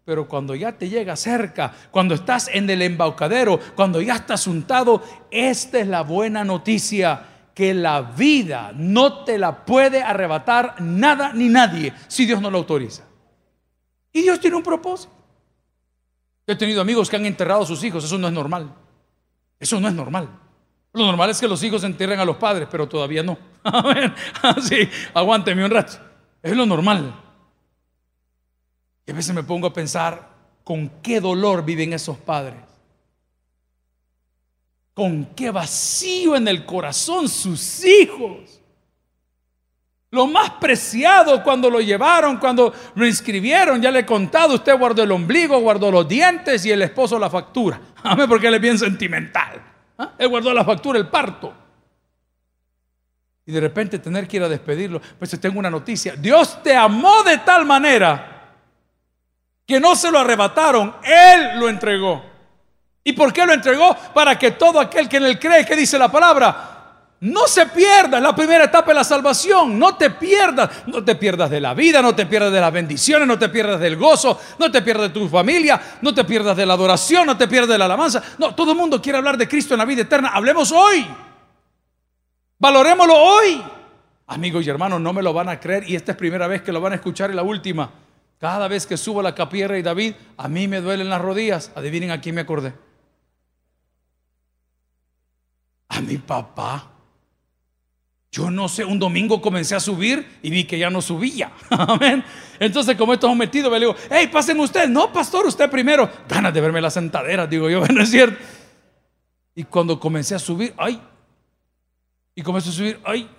pero 0.04 0.28
cuando 0.28 0.54
ya 0.54 0.74
te 0.74 0.90
llega 0.90 1.16
cerca, 1.16 1.74
cuando 1.92 2.16
estás 2.16 2.50
en 2.54 2.70
el 2.70 2.82
embaucadero, 2.82 3.60
cuando 3.76 4.02
ya 4.02 4.16
estás 4.16 4.48
untado, 4.48 5.02
esta 5.32 5.80
es 5.80 5.88
la 5.88 6.02
buena 6.02 6.44
noticia, 6.44 7.24
que 7.56 7.74
la 7.74 8.02
vida 8.02 8.74
no 8.76 9.24
te 9.24 9.38
la 9.38 9.66
puede 9.66 10.04
arrebatar 10.04 10.76
nada 10.82 11.32
ni 11.34 11.48
nadie 11.48 11.94
si 12.10 12.26
Dios 12.26 12.42
no 12.42 12.52
lo 12.52 12.58
autoriza. 12.58 13.04
Y 14.12 14.24
Dios 14.24 14.42
tiene 14.42 14.58
un 14.58 14.64
propósito. 14.64 15.14
He 16.46 16.56
tenido 16.56 16.82
amigos 16.82 17.10
que 17.10 17.16
han 17.16 17.26
enterrado 17.26 17.64
a 17.64 17.66
sus 17.66 17.82
hijos, 17.84 18.04
eso 18.04 18.18
no 18.18 18.28
es 18.28 18.34
normal. 18.34 18.74
Eso 19.58 19.80
no 19.80 19.88
es 19.88 19.94
normal. 19.94 20.30
Lo 20.96 21.06
normal 21.06 21.30
es 21.30 21.42
que 21.42 21.48
los 21.48 21.62
hijos 21.62 21.84
entierren 21.84 22.22
a 22.22 22.26
los 22.26 22.38
padres, 22.38 22.70
pero 22.72 22.88
todavía 22.88 23.22
no. 23.22 23.38
Así, 24.42 24.90
aguánteme 25.14 25.66
un 25.66 25.72
rato. 25.72 25.98
Es 26.42 26.56
lo 26.56 26.66
normal. 26.66 27.14
Y 29.06 29.12
a 29.12 29.14
veces 29.14 29.36
me 29.36 29.44
pongo 29.44 29.68
a 29.68 29.74
pensar 29.74 30.30
con 30.64 30.90
qué 31.04 31.20
dolor 31.20 31.66
viven 31.66 31.92
esos 31.92 32.18
padres. 32.18 32.60
Con 34.94 35.26
qué 35.36 35.52
vacío 35.52 36.38
en 36.38 36.48
el 36.48 36.66
corazón 36.66 37.28
sus 37.28 37.84
hijos. 37.84 38.62
Lo 40.12 40.28
más 40.28 40.52
preciado 40.52 41.44
cuando 41.44 41.70
lo 41.70 41.82
llevaron, 41.82 42.38
cuando 42.38 42.74
lo 42.96 43.06
inscribieron, 43.06 43.82
ya 43.82 43.92
le 43.92 44.00
he 44.00 44.06
contado, 44.06 44.56
usted 44.56 44.78
guardó 44.78 45.04
el 45.04 45.12
ombligo, 45.12 45.60
guardó 45.60 45.92
los 45.92 46.08
dientes 46.08 46.66
y 46.66 46.72
el 46.72 46.84
esposo 46.84 47.20
la 47.20 47.30
factura. 47.30 47.82
Amén, 48.02 48.30
porque 48.30 48.48
él 48.48 48.54
es 48.54 48.62
bien 48.62 48.80
sentimental. 48.80 49.75
¿Ah? 49.98 50.12
Él 50.18 50.28
guardó 50.28 50.54
la 50.54 50.64
factura, 50.66 51.00
el 51.00 51.08
parto. 51.08 51.54
Y 53.46 53.52
de 53.52 53.60
repente 53.60 54.00
tener 54.00 54.28
que 54.28 54.38
ir 54.38 54.44
a 54.44 54.50
despedirlo. 54.50 55.02
Pues 55.20 55.40
tengo 55.40 55.60
una 55.60 55.70
noticia. 55.70 56.16
Dios 56.16 56.62
te 56.64 56.76
amó 56.76 57.24
de 57.24 57.38
tal 57.40 57.66
manera 57.66 58.54
que 59.66 59.80
no 59.80 59.96
se 59.96 60.12
lo 60.12 60.20
arrebataron. 60.20 60.96
Él 61.04 61.60
lo 61.60 61.70
entregó. 61.70 62.24
¿Y 63.04 63.14
por 63.14 63.32
qué 63.32 63.46
lo 63.46 63.54
entregó? 63.54 63.96
Para 64.14 64.38
que 64.38 64.52
todo 64.52 64.80
aquel 64.80 65.08
que 65.08 65.18
en 65.18 65.26
él 65.26 65.40
cree, 65.40 65.64
que 65.64 65.76
dice 65.76 66.00
la 66.00 66.12
palabra, 66.12 66.75
no 67.26 67.48
se 67.48 67.66
pierda, 67.66 68.20
la 68.20 68.36
primera 68.36 68.66
etapa 68.66 68.92
de 68.92 68.94
la 68.94 69.04
salvación. 69.04 69.80
No 69.80 69.96
te 69.96 70.12
pierdas. 70.12 70.84
No 70.86 71.04
te 71.04 71.16
pierdas 71.16 71.50
de 71.50 71.60
la 71.60 71.74
vida, 71.74 72.00
no 72.00 72.14
te 72.14 72.28
pierdas 72.28 72.52
de 72.52 72.62
las 72.62 72.72
bendiciones, 72.72 73.28
no 73.28 73.40
te 73.40 73.50
pierdas 73.50 73.80
del 73.80 73.96
gozo, 73.96 74.40
no 74.60 74.70
te 74.70 74.84
pierdas 74.84 75.12
de 75.12 75.20
tu 75.20 75.28
familia, 75.28 75.82
no 76.02 76.14
te 76.14 76.24
pierdas 76.24 76.56
de 76.56 76.68
la 76.68 76.76
adoración, 76.76 77.26
no 77.26 77.36
te 77.36 77.48
pierdas 77.48 77.70
de 77.70 77.80
la 77.80 77.86
alabanza. 77.86 78.22
No, 78.38 78.54
todo 78.54 78.74
el 78.74 78.78
mundo 78.78 79.02
quiere 79.02 79.18
hablar 79.18 79.38
de 79.38 79.48
Cristo 79.48 79.74
en 79.74 79.80
la 79.80 79.86
vida 79.86 80.04
eterna. 80.04 80.30
Hablemos 80.34 80.72
hoy. 80.72 81.04
Valorémoslo 82.60 83.16
hoy. 83.16 83.64
Amigos 84.28 84.64
y 84.68 84.70
hermanos, 84.70 85.02
no 85.02 85.12
me 85.12 85.24
lo 85.24 85.34
van 85.34 85.50
a 85.50 85.60
creer 85.60 85.90
y 85.90 85.96
esta 85.96 86.12
es 86.12 86.18
primera 86.20 86.46
vez 86.46 86.62
que 86.62 86.72
lo 86.72 86.80
van 86.80 86.94
a 86.94 86.96
escuchar 86.96 87.32
y 87.32 87.34
la 87.34 87.42
última. 87.42 87.90
Cada 88.40 88.68
vez 88.68 88.86
que 88.86 88.98
subo 88.98 89.22
a 89.22 89.24
la 89.24 89.34
capilla 89.34 89.76
y 89.76 89.82
David, 89.82 90.14
a 90.38 90.48
mí 90.48 90.68
me 90.68 90.80
duelen 90.80 91.10
las 91.10 91.22
rodillas. 91.22 91.72
Adivinen 91.76 92.12
a 92.12 92.22
quién 92.22 92.36
me 92.36 92.42
acordé. 92.42 92.74
A 95.90 96.02
mi 96.02 96.18
papá. 96.20 96.92
Yo 98.36 98.52
no 98.52 98.68
sé, 98.68 98.84
un 98.84 99.00
domingo 99.00 99.42
comencé 99.42 99.76
a 99.76 99.80
subir 99.80 100.40
y 100.44 100.50
vi 100.50 100.66
que 100.66 100.78
ya 100.78 100.90
no 100.90 101.02
subía. 101.02 101.54
Amén. 101.70 102.22
Entonces, 102.60 102.98
como 102.98 103.14
estamos 103.14 103.38
metidos, 103.38 103.72
me 103.72 103.80
digo, 103.80 103.96
hey, 104.10 104.28
pasen 104.30 104.60
ustedes. 104.60 104.90
No, 104.90 105.14
pastor, 105.14 105.46
usted 105.46 105.70
primero. 105.70 106.10
Ganas 106.28 106.54
de 106.54 106.60
verme 106.60 106.82
la 106.82 106.90
sentadera, 106.90 107.48
digo 107.48 107.70
yo, 107.70 107.88
no 107.94 108.02
es 108.02 108.12
cierto. 108.12 108.38
Y 109.56 109.64
cuando 109.64 109.98
comencé 109.98 110.36
a 110.36 110.40
subir, 110.40 110.74
ay. 110.76 111.02
Y 112.36 112.42
comencé 112.42 112.72
a 112.72 112.74
subir, 112.74 113.00
ay. 113.06 113.30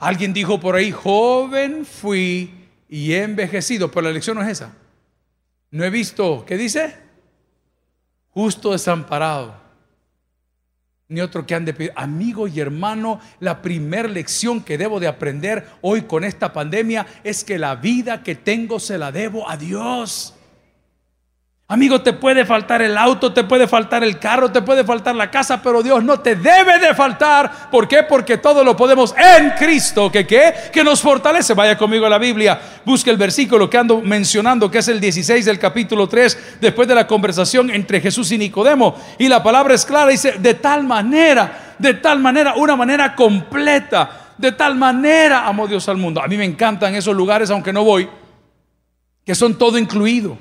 Alguien 0.00 0.32
dijo 0.32 0.58
por 0.58 0.74
ahí, 0.74 0.90
joven 0.90 1.84
fui 1.84 2.50
y 2.88 3.12
envejecido, 3.12 3.90
pero 3.90 4.06
la 4.06 4.10
lección 4.10 4.38
no 4.38 4.42
es 4.42 4.48
esa. 4.48 4.72
No 5.70 5.84
he 5.84 5.90
visto, 5.90 6.46
¿qué 6.46 6.56
dice? 6.56 6.96
Justo 8.30 8.72
desamparado. 8.72 9.63
Ni 11.08 11.20
otro 11.20 11.46
que 11.46 11.54
han 11.54 11.64
de 11.64 11.74
pedir. 11.74 11.92
Amigo 11.96 12.48
y 12.48 12.60
hermano, 12.60 13.20
la 13.40 13.60
primera 13.60 14.08
lección 14.08 14.62
que 14.62 14.78
debo 14.78 15.00
de 15.00 15.06
aprender 15.06 15.66
hoy 15.82 16.02
con 16.02 16.24
esta 16.24 16.52
pandemia 16.52 17.06
es 17.24 17.44
que 17.44 17.58
la 17.58 17.76
vida 17.76 18.22
que 18.22 18.34
tengo 18.34 18.80
se 18.80 18.96
la 18.96 19.12
debo 19.12 19.48
a 19.48 19.56
Dios. 19.56 20.34
Amigo, 21.66 22.02
te 22.02 22.12
puede 22.12 22.44
faltar 22.44 22.82
el 22.82 22.98
auto, 22.98 23.32
te 23.32 23.42
puede 23.42 23.66
faltar 23.66 24.04
el 24.04 24.18
carro, 24.18 24.52
te 24.52 24.60
puede 24.60 24.84
faltar 24.84 25.16
la 25.16 25.30
casa, 25.30 25.62
pero 25.62 25.82
Dios 25.82 26.04
no 26.04 26.20
te 26.20 26.36
debe 26.36 26.78
de 26.78 26.94
faltar. 26.94 27.70
¿Por 27.70 27.88
qué? 27.88 28.02
Porque 28.02 28.36
todo 28.36 28.62
lo 28.62 28.76
podemos 28.76 29.14
en 29.16 29.50
Cristo, 29.52 30.12
que 30.12 30.26
qué? 30.26 30.52
Que 30.70 30.84
nos 30.84 31.00
fortalece. 31.00 31.54
Vaya 31.54 31.78
conmigo 31.78 32.04
a 32.04 32.10
la 32.10 32.18
Biblia, 32.18 32.60
busque 32.84 33.08
el 33.08 33.16
versículo 33.16 33.70
que 33.70 33.78
ando 33.78 34.02
mencionando, 34.02 34.70
que 34.70 34.78
es 34.78 34.88
el 34.88 35.00
16 35.00 35.46
del 35.46 35.58
capítulo 35.58 36.06
3, 36.06 36.58
después 36.60 36.86
de 36.86 36.96
la 36.96 37.06
conversación 37.06 37.70
entre 37.70 37.98
Jesús 38.02 38.30
y 38.32 38.36
Nicodemo. 38.36 38.94
Y 39.18 39.28
la 39.28 39.42
palabra 39.42 39.74
es 39.74 39.86
clara, 39.86 40.10
dice, 40.10 40.32
de 40.32 40.52
tal 40.52 40.84
manera, 40.84 41.76
de 41.78 41.94
tal 41.94 42.18
manera, 42.18 42.56
una 42.56 42.76
manera 42.76 43.16
completa, 43.16 44.34
de 44.36 44.52
tal 44.52 44.74
manera 44.74 45.46
amó 45.46 45.66
Dios 45.66 45.88
al 45.88 45.96
mundo. 45.96 46.20
A 46.20 46.28
mí 46.28 46.36
me 46.36 46.44
encantan 46.44 46.94
esos 46.94 47.16
lugares, 47.16 47.48
aunque 47.48 47.72
no 47.72 47.84
voy, 47.84 48.06
que 49.24 49.34
son 49.34 49.56
todo 49.56 49.78
incluido. 49.78 50.36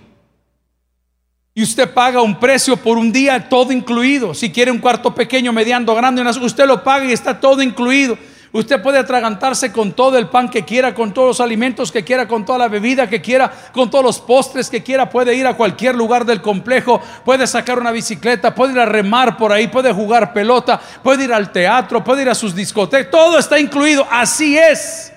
Y 1.55 1.62
usted 1.62 1.93
paga 1.93 2.22
un 2.22 2.39
precio 2.39 2.75
por 2.77 2.98
un 2.98 3.12
día 3.12 3.48
todo 3.48 3.72
incluido. 3.72 4.33
Si 4.33 4.51
quiere 4.51 4.72
un 4.72 4.79
cuarto 4.79 5.13
pequeño, 5.13 5.53
mediano, 5.53 5.93
grande, 5.93 6.24
usted 6.24 6.65
lo 6.65 6.83
paga 6.83 7.05
y 7.05 7.12
está 7.12 7.39
todo 7.39 7.62
incluido. 7.62 8.17
Usted 8.51 8.81
puede 8.83 9.00
atragantarse 9.00 9.72
con 9.72 9.93
todo 9.93 10.15
el 10.17 10.29
pan 10.29 10.48
que 10.48 10.63
quiera, 10.63 10.93
con 10.93 11.12
todos 11.12 11.27
los 11.27 11.41
alimentos 11.41 11.91
que 11.91 12.03
quiera, 12.03 12.27
con 12.27 12.45
toda 12.45 12.60
la 12.60 12.67
bebida 12.67 13.10
que 13.10 13.19
quiera, 13.19 13.51
con 13.72 13.89
todos 13.89 14.05
los 14.05 14.19
postres 14.19 14.69
que 14.69 14.83
quiera. 14.83 15.10
Puede 15.10 15.33
ir 15.36 15.48
a 15.48 15.55
cualquier 15.55 15.95
lugar 15.95 16.24
del 16.24 16.39
complejo, 16.39 17.01
puede 17.25 17.48
sacar 17.48 17.79
una 17.79 17.91
bicicleta, 17.91 18.53
puede 18.53 18.74
ir 18.74 18.79
a 18.79 18.86
remar 18.86 19.38
por 19.38 19.51
ahí, 19.51 19.67
puede 19.67 19.91
jugar 19.91 20.33
pelota, 20.33 20.79
puede 21.01 21.24
ir 21.24 21.33
al 21.33 21.51
teatro, 21.51 22.03
puede 22.03 22.24
ir 22.24 22.29
a 22.29 22.36
sus 22.36 22.53
discotecas. 22.53 23.10
Todo 23.10 23.39
está 23.39 23.60
incluido. 23.60 24.07
Así 24.12 24.55
es, 24.55 25.12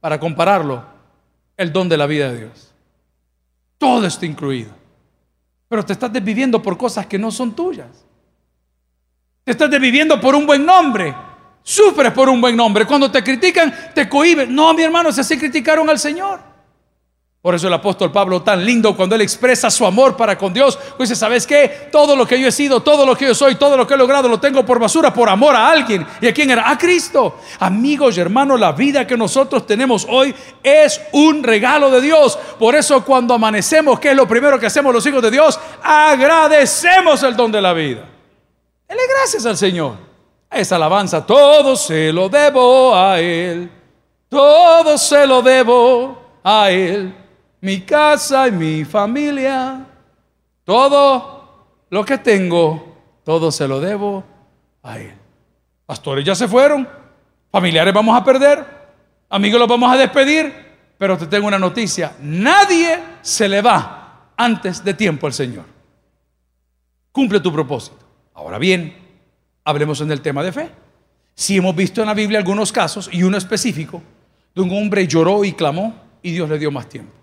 para 0.00 0.20
compararlo, 0.20 0.84
el 1.56 1.72
don 1.72 1.88
de 1.88 1.96
la 1.96 2.06
vida 2.06 2.30
de 2.30 2.40
Dios. 2.40 2.74
Todo 3.78 4.06
está 4.06 4.26
incluido. 4.26 4.85
Pero 5.68 5.84
te 5.84 5.92
estás 5.92 6.12
desviviendo 6.12 6.62
por 6.62 6.76
cosas 6.76 7.06
que 7.06 7.18
no 7.18 7.30
son 7.30 7.54
tuyas. 7.54 8.06
Te 9.44 9.52
estás 9.52 9.70
desviviendo 9.70 10.20
por 10.20 10.34
un 10.34 10.46
buen 10.46 10.64
nombre. 10.64 11.14
Sufres 11.62 12.12
por 12.12 12.28
un 12.28 12.40
buen 12.40 12.56
nombre. 12.56 12.84
Cuando 12.86 13.10
te 13.10 13.22
critican, 13.22 13.74
te 13.94 14.08
cohiben. 14.08 14.54
No, 14.54 14.72
mi 14.74 14.82
hermano, 14.82 15.10
si 15.12 15.20
así 15.20 15.36
criticaron 15.38 15.88
al 15.90 15.98
Señor. 15.98 16.55
Por 17.46 17.54
eso 17.54 17.68
el 17.68 17.74
apóstol 17.74 18.10
Pablo 18.10 18.42
tan 18.42 18.64
lindo 18.64 18.96
cuando 18.96 19.14
él 19.14 19.20
expresa 19.20 19.70
su 19.70 19.86
amor 19.86 20.16
para 20.16 20.36
con 20.36 20.52
Dios, 20.52 20.76
pues 20.96 21.08
dice, 21.08 21.20
¿sabes 21.20 21.46
qué? 21.46 21.88
Todo 21.92 22.16
lo 22.16 22.26
que 22.26 22.40
yo 22.40 22.48
he 22.48 22.50
sido, 22.50 22.82
todo 22.82 23.06
lo 23.06 23.16
que 23.16 23.24
yo 23.24 23.36
soy, 23.36 23.54
todo 23.54 23.76
lo 23.76 23.86
que 23.86 23.94
he 23.94 23.96
logrado, 23.96 24.28
lo 24.28 24.40
tengo 24.40 24.66
por 24.66 24.80
basura, 24.80 25.14
por 25.14 25.28
amor 25.28 25.54
a 25.54 25.70
alguien. 25.70 26.04
¿Y 26.20 26.26
a 26.26 26.34
quién 26.34 26.50
era? 26.50 26.68
A 26.68 26.76
Cristo. 26.76 27.36
Amigos 27.60 28.16
y 28.16 28.20
hermanos, 28.20 28.58
la 28.58 28.72
vida 28.72 29.06
que 29.06 29.16
nosotros 29.16 29.64
tenemos 29.64 30.08
hoy 30.10 30.34
es 30.60 31.00
un 31.12 31.44
regalo 31.44 31.88
de 31.88 32.00
Dios. 32.00 32.36
Por 32.58 32.74
eso 32.74 33.04
cuando 33.04 33.34
amanecemos, 33.34 34.00
¿qué 34.00 34.10
es 34.10 34.16
lo 34.16 34.26
primero 34.26 34.58
que 34.58 34.66
hacemos 34.66 34.92
los 34.92 35.06
hijos 35.06 35.22
de 35.22 35.30
Dios? 35.30 35.56
Agradecemos 35.84 37.22
el 37.22 37.36
don 37.36 37.52
de 37.52 37.62
la 37.62 37.72
vida. 37.72 38.08
Dele 38.88 39.02
gracias 39.20 39.46
al 39.46 39.56
Señor. 39.56 39.94
Esa 40.50 40.74
alabanza, 40.74 41.24
todo 41.24 41.76
se 41.76 42.12
lo 42.12 42.28
debo 42.28 42.92
a 42.96 43.20
Él. 43.20 43.70
Todo 44.28 44.98
se 44.98 45.28
lo 45.28 45.42
debo 45.42 46.40
a 46.42 46.72
Él 46.72 47.25
mi 47.66 47.80
casa 47.80 48.46
y 48.46 48.52
mi 48.52 48.84
familia, 48.84 49.84
todo 50.62 51.66
lo 51.90 52.04
que 52.04 52.18
tengo, 52.18 52.94
todo 53.24 53.50
se 53.50 53.66
lo 53.66 53.80
debo 53.80 54.22
a 54.84 55.00
Él. 55.00 55.12
Pastores 55.84 56.24
ya 56.24 56.36
se 56.36 56.46
fueron, 56.46 56.88
familiares 57.50 57.92
vamos 57.92 58.16
a 58.16 58.22
perder, 58.22 58.64
amigos 59.28 59.58
los 59.58 59.68
vamos 59.68 59.92
a 59.92 59.96
despedir, 59.96 60.54
pero 60.96 61.18
te 61.18 61.26
tengo 61.26 61.48
una 61.48 61.58
noticia, 61.58 62.12
nadie 62.20 63.00
se 63.20 63.48
le 63.48 63.60
va 63.60 64.30
antes 64.36 64.84
de 64.84 64.94
tiempo 64.94 65.26
al 65.26 65.32
Señor. 65.32 65.64
Cumple 67.10 67.40
tu 67.40 67.52
propósito. 67.52 67.98
Ahora 68.34 68.58
bien, 68.58 68.96
hablemos 69.64 70.00
en 70.02 70.12
el 70.12 70.20
tema 70.20 70.44
de 70.44 70.52
fe. 70.52 70.70
Si 71.34 71.56
hemos 71.56 71.74
visto 71.74 72.00
en 72.00 72.06
la 72.06 72.14
Biblia 72.14 72.38
algunos 72.38 72.70
casos 72.70 73.10
y 73.12 73.24
uno 73.24 73.36
específico 73.36 74.04
de 74.54 74.62
un 74.62 74.70
hombre 74.70 75.08
lloró 75.08 75.44
y 75.44 75.52
clamó 75.52 75.96
y 76.22 76.30
Dios 76.30 76.48
le 76.48 76.60
dio 76.60 76.70
más 76.70 76.88
tiempo. 76.88 77.15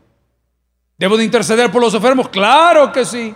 ¿Debo 0.97 1.17
de 1.17 1.23
interceder 1.23 1.71
por 1.71 1.81
los 1.81 1.93
enfermos? 1.93 2.29
Claro 2.29 2.91
que 2.91 3.05
sí. 3.05 3.33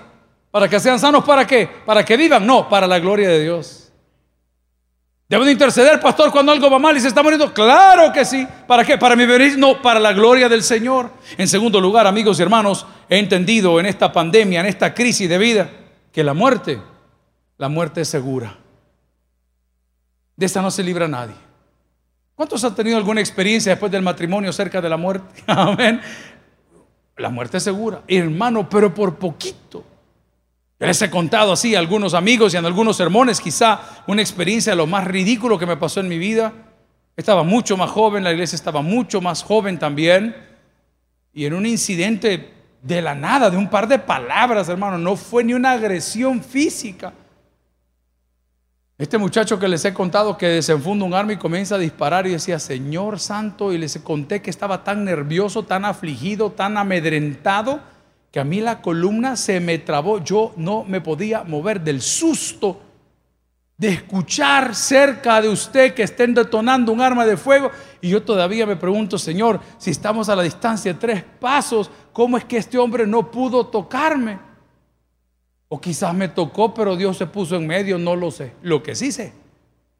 ¿Para 0.51 0.67
que 0.67 0.79
sean 0.79 0.99
sanos? 0.99 1.23
¿Para 1.23 1.45
qué? 1.45 1.67
¿Para 1.85 2.03
que 2.03 2.15
vivan? 2.15 2.45
No, 2.45 2.69
para 2.69 2.87
la 2.87 2.99
gloria 2.99 3.29
de 3.29 3.43
Dios. 3.43 3.91
¿Debo 5.29 5.43
de 5.43 5.51
interceder, 5.51 5.99
pastor, 5.99 6.31
cuando 6.31 6.53
algo 6.53 6.69
va 6.69 6.79
mal 6.79 6.95
y 6.95 7.01
se 7.01 7.09
está 7.09 7.21
muriendo? 7.21 7.53
Claro 7.53 8.13
que 8.13 8.23
sí. 8.23 8.47
¿Para 8.65 8.85
qué? 8.85 8.97
¿Para 8.97 9.15
mi 9.15 9.25
beneficio? 9.25 9.59
No, 9.59 9.81
para 9.81 9.99
la 9.99 10.13
gloria 10.13 10.47
del 10.47 10.63
Señor. 10.63 11.11
En 11.37 11.49
segundo 11.49 11.81
lugar, 11.81 12.07
amigos 12.07 12.39
y 12.39 12.43
hermanos, 12.43 12.85
he 13.09 13.19
entendido 13.19 13.77
en 13.79 13.87
esta 13.87 14.13
pandemia, 14.13 14.61
en 14.61 14.67
esta 14.67 14.93
crisis 14.93 15.27
de 15.27 15.37
vida, 15.37 15.69
que 16.13 16.23
la 16.23 16.33
muerte, 16.33 16.81
la 17.57 17.67
muerte 17.67 18.01
es 18.01 18.07
segura. 18.07 18.55
De 20.37 20.45
esta 20.45 20.61
no 20.61 20.71
se 20.71 20.81
libra 20.81 21.09
nadie. 21.09 21.35
¿Cuántos 22.33 22.63
han 22.63 22.75
tenido 22.75 22.97
alguna 22.97 23.19
experiencia 23.19 23.73
después 23.73 23.91
del 23.91 24.03
matrimonio 24.03 24.53
cerca 24.53 24.79
de 24.79 24.87
la 24.87 24.95
muerte? 24.95 25.43
Amén. 25.47 25.99
La 27.17 27.29
muerte 27.29 27.57
es 27.57 27.63
segura. 27.63 28.03
Hermano, 28.07 28.69
pero 28.69 28.93
por 28.93 29.15
poquito. 29.15 29.83
Yo 30.79 30.85
les 30.85 31.01
he 31.01 31.09
contado 31.09 31.51
así 31.51 31.75
a 31.75 31.79
algunos 31.79 32.13
amigos 32.13 32.53
y 32.53 32.57
en 32.57 32.65
algunos 32.65 32.97
sermones, 32.97 33.41
quizá 33.41 34.03
una 34.05 34.21
experiencia 34.21 34.73
de 34.73 34.77
lo 34.77 34.85
más 34.85 35.05
ridículo 35.05 35.57
que 35.57 35.65
me 35.65 35.77
pasó 35.77 35.99
en 35.99 36.07
mi 36.07 36.19
vida. 36.19 36.53
Estaba 37.15 37.41
mucho 37.41 37.75
más 37.77 37.89
joven, 37.89 38.23
la 38.23 38.31
iglesia 38.31 38.55
estaba 38.55 38.83
mucho 38.83 39.19
más 39.19 39.41
joven 39.41 39.79
también. 39.79 40.35
Y 41.33 41.45
en 41.45 41.53
un 41.53 41.65
incidente 41.65 42.53
de 42.83 43.01
la 43.01 43.15
nada, 43.15 43.49
de 43.49 43.57
un 43.57 43.69
par 43.69 43.87
de 43.87 43.97
palabras, 43.97 44.69
hermano, 44.69 44.99
no 44.99 45.15
fue 45.15 45.43
ni 45.43 45.53
una 45.53 45.71
agresión 45.71 46.43
física. 46.43 47.13
Este 48.97 49.19
muchacho 49.19 49.59
que 49.59 49.67
les 49.67 49.85
he 49.85 49.93
contado 49.93 50.39
que 50.39 50.47
desenfunda 50.47 51.05
un 51.05 51.13
arma 51.13 51.33
y 51.33 51.37
comienza 51.37 51.75
a 51.75 51.77
disparar 51.77 52.25
y 52.25 52.31
decía, 52.31 52.57
Señor 52.57 53.19
Santo, 53.19 53.71
y 53.71 53.77
les 53.77 53.99
conté 53.99 54.41
que 54.41 54.49
estaba 54.49 54.83
tan 54.83 55.05
nervioso, 55.05 55.61
tan 55.61 55.85
afligido, 55.85 56.51
tan 56.51 56.77
amedrentado, 56.77 57.79
que 58.31 58.39
a 58.39 58.43
mí 58.43 58.59
la 58.59 58.81
columna 58.81 59.35
se 59.35 59.59
me 59.59 59.77
trabó, 59.77 60.23
yo 60.23 60.51
no 60.57 60.83
me 60.83 60.99
podía 60.99 61.43
mover 61.43 61.81
del 61.81 62.01
susto 62.01 62.81
de 63.77 63.89
escuchar 63.89 64.73
cerca 64.73 65.39
de 65.43 65.49
usted 65.49 65.93
que 65.93 66.01
estén 66.01 66.33
detonando 66.33 66.91
un 66.91 66.99
arma 66.99 67.23
de 67.23 67.37
fuego. 67.37 67.69
Y 68.01 68.09
yo 68.09 68.23
todavía 68.23 68.65
me 68.65 68.77
pregunto, 68.77 69.19
Señor, 69.19 69.59
si 69.77 69.91
estamos 69.91 70.27
a 70.27 70.35
la 70.35 70.41
distancia 70.41 70.93
de 70.93 70.99
tres 70.99 71.23
pasos, 71.39 71.91
¿cómo 72.11 72.35
es 72.35 72.45
que 72.45 72.57
este 72.57 72.79
hombre 72.79 73.05
no 73.05 73.29
pudo 73.29 73.67
tocarme? 73.67 74.46
O 75.69 75.81
quizás 75.81 76.13
me 76.13 76.29
tocó, 76.29 76.73
pero 76.73 76.95
Dios 76.95 77.17
se 77.17 77.25
puso 77.25 77.55
en 77.55 77.67
medio, 77.67 77.97
no 77.97 78.15
lo 78.15 78.31
sé. 78.31 78.53
Lo 78.61 78.81
que 78.81 78.95
sí 78.95 79.11
sé 79.11 79.33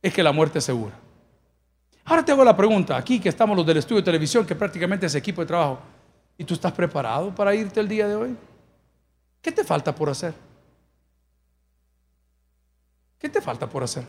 es 0.02 0.14
que 0.14 0.24
la 0.24 0.32
muerte 0.32 0.60
es 0.60 0.66
segura. 0.66 0.98
Ahora 2.06 2.24
te 2.24 2.32
hago 2.32 2.44
la 2.46 2.56
pregunta, 2.56 2.96
aquí 2.96 3.20
que 3.20 3.28
estamos 3.28 3.58
los 3.58 3.66
del 3.66 3.78
estudio 3.78 3.98
de 3.98 4.06
televisión, 4.06 4.46
que 4.46 4.56
prácticamente 4.56 5.06
es 5.08 5.16
equipo 5.16 5.42
de 5.42 5.48
trabajo, 5.48 5.80
¿y 6.38 6.44
tú 6.46 6.54
estás 6.54 6.72
preparado 6.72 7.36
para 7.36 7.54
irte 7.54 7.82
el 7.82 7.88
día 7.88 8.08
de 8.08 8.16
hoy? 8.16 8.38
¿Qué 9.42 9.52
te 9.52 9.66
falta 9.66 9.94
por 9.94 10.10
hacer? 10.10 10.34
¿Qué 13.20 13.28
te 13.28 13.42
falta 13.42 13.68
por 13.68 13.84
hacer? 13.84 14.06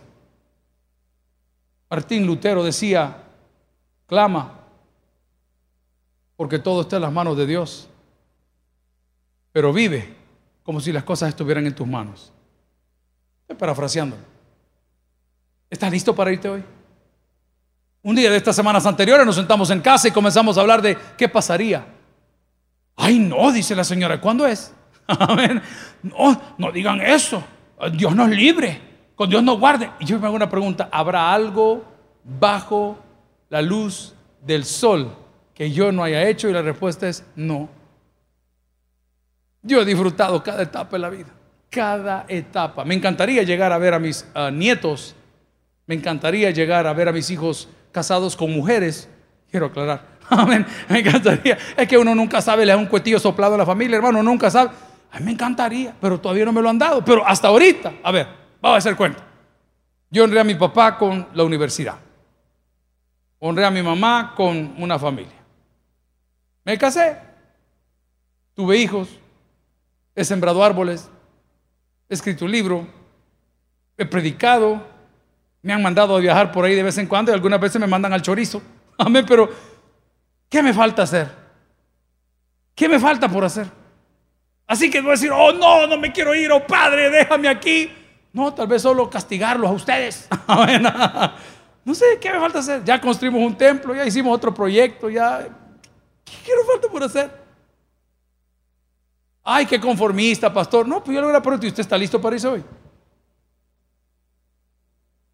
Martín 1.90 2.24
Lutero 2.24 2.62
decía, 2.62 3.24
clama, 4.06 4.60
porque 6.36 6.60
todo 6.60 6.82
está 6.82 6.96
en 6.96 7.02
las 7.02 7.12
manos 7.12 7.36
de 7.36 7.46
Dios, 7.46 7.88
pero 9.50 9.72
vive 9.72 10.17
como 10.68 10.82
si 10.82 10.92
las 10.92 11.02
cosas 11.02 11.30
estuvieran 11.30 11.66
en 11.66 11.74
tus 11.74 11.86
manos. 11.86 12.30
Estoy 13.40 13.56
parafraseando. 13.56 14.18
¿Estás 15.70 15.90
listo 15.90 16.14
para 16.14 16.30
irte 16.30 16.46
hoy? 16.46 16.62
Un 18.02 18.14
día 18.14 18.30
de 18.30 18.36
estas 18.36 18.54
semanas 18.54 18.84
anteriores 18.84 19.24
nos 19.24 19.36
sentamos 19.36 19.70
en 19.70 19.80
casa 19.80 20.08
y 20.08 20.10
comenzamos 20.10 20.58
a 20.58 20.60
hablar 20.60 20.82
de 20.82 20.98
qué 21.16 21.26
pasaría. 21.26 21.86
Ay, 22.96 23.18
no, 23.18 23.50
dice 23.50 23.74
la 23.74 23.82
señora, 23.82 24.20
¿cuándo 24.20 24.46
es? 24.46 24.74
No, 26.02 26.38
no 26.58 26.70
digan 26.70 27.00
eso. 27.00 27.42
Dios 27.96 28.14
nos 28.14 28.28
libre, 28.28 28.78
con 29.14 29.30
Dios 29.30 29.42
nos 29.42 29.58
guarde. 29.58 29.90
Y 30.00 30.04
yo 30.04 30.18
me 30.18 30.26
hago 30.26 30.36
una 30.36 30.50
pregunta, 30.50 30.90
¿habrá 30.92 31.32
algo 31.32 31.82
bajo 32.22 32.98
la 33.48 33.62
luz 33.62 34.14
del 34.42 34.66
sol 34.66 35.16
que 35.54 35.70
yo 35.70 35.92
no 35.92 36.04
haya 36.04 36.28
hecho? 36.28 36.46
Y 36.46 36.52
la 36.52 36.60
respuesta 36.60 37.08
es 37.08 37.24
no. 37.36 37.70
Yo 39.62 39.80
he 39.80 39.84
disfrutado 39.84 40.42
cada 40.42 40.62
etapa 40.62 40.96
de 40.96 40.98
la 40.98 41.10
vida, 41.10 41.28
cada 41.70 42.24
etapa. 42.28 42.84
Me 42.84 42.94
encantaría 42.94 43.42
llegar 43.42 43.72
a 43.72 43.78
ver 43.78 43.94
a 43.94 43.98
mis 43.98 44.24
nietos, 44.52 45.14
me 45.86 45.94
encantaría 45.94 46.50
llegar 46.50 46.86
a 46.86 46.92
ver 46.92 47.08
a 47.08 47.12
mis 47.12 47.30
hijos 47.30 47.68
casados 47.92 48.36
con 48.36 48.52
mujeres, 48.52 49.08
quiero 49.50 49.66
aclarar. 49.66 50.18
Amén. 50.30 50.66
Me 50.88 51.00
encantaría. 51.00 51.58
Es 51.76 51.88
que 51.88 51.96
uno 51.96 52.14
nunca 52.14 52.40
sabe, 52.40 52.64
le 52.64 52.72
da 52.72 52.78
un 52.78 52.86
cuetillo 52.86 53.18
soplado 53.18 53.54
a 53.54 53.58
la 53.58 53.66
familia, 53.66 53.96
hermano, 53.96 54.22
nunca 54.22 54.50
sabe. 54.50 54.70
A 55.10 55.18
mí 55.18 55.24
me 55.24 55.32
encantaría, 55.32 55.94
pero 56.00 56.20
todavía 56.20 56.44
no 56.44 56.52
me 56.52 56.60
lo 56.60 56.68
han 56.68 56.78
dado. 56.78 57.04
Pero 57.04 57.26
hasta 57.26 57.48
ahorita, 57.48 57.94
a 58.02 58.12
ver, 58.12 58.26
vamos 58.60 58.76
a 58.76 58.78
hacer 58.78 58.96
cuenta. 58.96 59.24
Yo 60.10 60.24
honré 60.24 60.40
a 60.40 60.44
mi 60.44 60.54
papá 60.54 60.96
con 60.96 61.26
la 61.34 61.44
universidad. 61.44 61.96
Honré 63.38 63.64
a 63.64 63.70
mi 63.70 63.82
mamá 63.82 64.34
con 64.36 64.74
una 64.78 64.98
familia. 64.98 65.32
Me 66.64 66.76
casé. 66.76 67.16
Tuve 68.54 68.76
hijos. 68.76 69.08
He 70.18 70.24
sembrado 70.24 70.64
árboles. 70.64 71.08
He 72.08 72.14
escrito 72.14 72.44
un 72.44 72.50
libro. 72.50 72.84
He 73.96 74.04
predicado. 74.04 74.84
Me 75.62 75.72
han 75.72 75.80
mandado 75.80 76.16
a 76.16 76.18
viajar 76.18 76.50
por 76.50 76.64
ahí 76.64 76.74
de 76.74 76.82
vez 76.82 76.98
en 76.98 77.06
cuando 77.06 77.30
y 77.30 77.34
algunas 77.34 77.60
veces 77.60 77.80
me 77.80 77.86
mandan 77.86 78.12
al 78.12 78.20
chorizo. 78.20 78.60
Amén, 78.98 79.24
pero 79.28 79.48
¿qué 80.48 80.60
me 80.60 80.72
falta 80.74 81.04
hacer? 81.04 81.28
¿Qué 82.74 82.88
me 82.88 82.98
falta 82.98 83.28
por 83.28 83.44
hacer? 83.44 83.68
Así 84.66 84.90
que 84.90 84.98
a 84.98 85.02
decir, 85.02 85.30
oh 85.32 85.52
no, 85.52 85.86
no 85.86 85.96
me 85.96 86.10
quiero 86.10 86.34
ir, 86.34 86.50
oh 86.50 86.66
Padre, 86.66 87.10
déjame 87.10 87.46
aquí. 87.48 87.92
No, 88.32 88.52
tal 88.52 88.66
vez 88.66 88.82
solo 88.82 89.08
castigarlos 89.08 89.70
a 89.70 89.72
ustedes. 89.72 90.28
no 91.84 91.94
sé, 91.94 92.18
¿qué 92.20 92.32
me 92.32 92.40
falta 92.40 92.58
hacer? 92.58 92.82
Ya 92.82 93.00
construimos 93.00 93.40
un 93.40 93.56
templo, 93.56 93.94
ya 93.94 94.04
hicimos 94.04 94.34
otro 94.34 94.52
proyecto, 94.52 95.08
ya... 95.08 95.46
¿Qué 96.44 96.52
me 96.56 96.64
falta 96.64 96.88
por 96.88 97.04
hacer? 97.04 97.47
Ay, 99.50 99.64
qué 99.64 99.80
conformista, 99.80 100.52
pastor. 100.52 100.86
No, 100.86 101.02
pues 101.02 101.14
yo 101.14 101.22
le 101.22 101.28
voy 101.28 101.34
a 101.34 101.40
preguntar, 101.40 101.64
¿y 101.64 101.68
usted 101.68 101.80
está 101.80 101.96
listo 101.96 102.20
para 102.20 102.36
irse 102.36 102.46
hoy? 102.46 102.62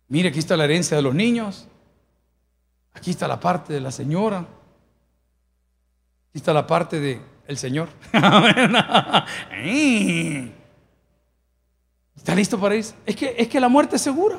Mire, 0.06 0.28
aquí 0.28 0.38
está 0.38 0.56
la 0.56 0.66
herencia 0.66 0.96
de 0.96 1.02
los 1.02 1.12
niños. 1.12 1.66
Aquí 2.92 3.10
está 3.10 3.26
la 3.26 3.40
parte 3.40 3.72
de 3.72 3.80
la 3.80 3.90
señora. 3.90 4.46
Aquí 6.28 6.38
está 6.38 6.52
la 6.52 6.64
parte 6.64 7.00
del 7.00 7.22
el 7.48 7.58
Señor. 7.58 7.88
¿Está 12.14 12.36
listo 12.36 12.60
para 12.60 12.76
irse? 12.76 12.94
Es 13.04 13.16
que, 13.16 13.34
es 13.36 13.48
que 13.48 13.58
la 13.58 13.68
muerte 13.68 13.96
es 13.96 14.02
segura. 14.02 14.38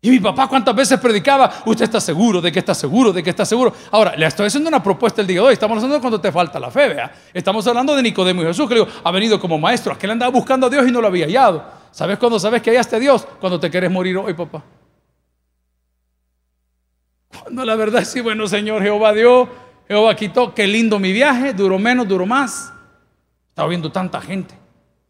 Y 0.00 0.10
mi 0.10 0.20
papá 0.20 0.46
cuántas 0.46 0.76
veces 0.76 1.00
predicaba, 1.00 1.62
usted 1.66 1.84
está 1.84 2.00
seguro 2.00 2.40
de 2.40 2.52
que 2.52 2.60
está 2.60 2.72
seguro, 2.72 3.12
de 3.12 3.20
que 3.20 3.30
está 3.30 3.44
seguro. 3.44 3.72
Ahora, 3.90 4.14
le 4.14 4.26
estoy 4.26 4.46
haciendo 4.46 4.68
una 4.68 4.80
propuesta 4.80 5.20
el 5.20 5.26
día 5.26 5.40
de 5.40 5.46
hoy, 5.48 5.52
estamos 5.54 5.76
hablando 5.82 6.00
cuando 6.00 6.20
te 6.20 6.30
falta 6.30 6.60
la 6.60 6.70
fe, 6.70 6.88
vea. 6.90 7.12
Estamos 7.34 7.66
hablando 7.66 7.96
de 7.96 8.02
Nicodemo 8.02 8.42
y 8.42 8.46
Jesús, 8.46 8.68
que 8.68 8.74
digo, 8.74 8.86
ha 9.02 9.10
venido 9.10 9.40
como 9.40 9.58
maestro, 9.58 9.98
que 9.98 10.06
le 10.06 10.12
andaba 10.12 10.30
buscando 10.30 10.68
a 10.68 10.70
Dios 10.70 10.86
y 10.86 10.92
no 10.92 11.00
lo 11.00 11.08
había 11.08 11.26
hallado. 11.26 11.64
¿Sabes 11.90 12.16
cuándo 12.16 12.38
sabes 12.38 12.62
que 12.62 12.70
hallaste 12.70 12.94
a 12.94 12.98
Dios? 13.00 13.26
Cuando 13.40 13.58
te 13.58 13.68
quieres 13.70 13.90
morir 13.90 14.16
hoy, 14.18 14.34
papá. 14.34 14.62
Cuando 17.42 17.64
la 17.64 17.74
verdad 17.74 18.04
sí, 18.04 18.20
bueno, 18.20 18.46
Señor, 18.46 18.82
Jehová 18.82 19.12
dio, 19.12 19.48
Jehová 19.88 20.14
quitó, 20.14 20.54
qué 20.54 20.68
lindo 20.68 21.00
mi 21.00 21.12
viaje, 21.12 21.54
duró 21.54 21.76
menos, 21.76 22.06
duró 22.06 22.24
más. 22.24 22.72
Estaba 23.48 23.68
viendo 23.68 23.90
tanta 23.90 24.20
gente. 24.20 24.54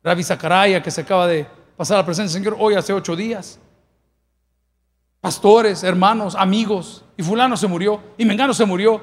Rabbi 0.03 0.23
Zacaraya, 0.23 0.83
que 0.83 0.91
se 0.91 1.03
acaba 1.03 1.27
de 1.27 1.47
pasar 1.77 1.99
la 1.99 2.07
presencia 2.07 2.39
del 2.39 2.43
Señor 2.43 2.57
hoy 2.59 2.75
hace 2.75 2.95
ocho 2.95 3.15
días 3.15 3.61
pastores, 5.21 5.83
hermanos, 5.83 6.35
amigos, 6.35 7.05
y 7.17 7.23
fulano 7.23 7.57
se 7.57 7.67
murió, 7.67 8.01
y 8.17 8.25
Mengano 8.25 8.55
se 8.55 8.65
murió. 8.65 9.03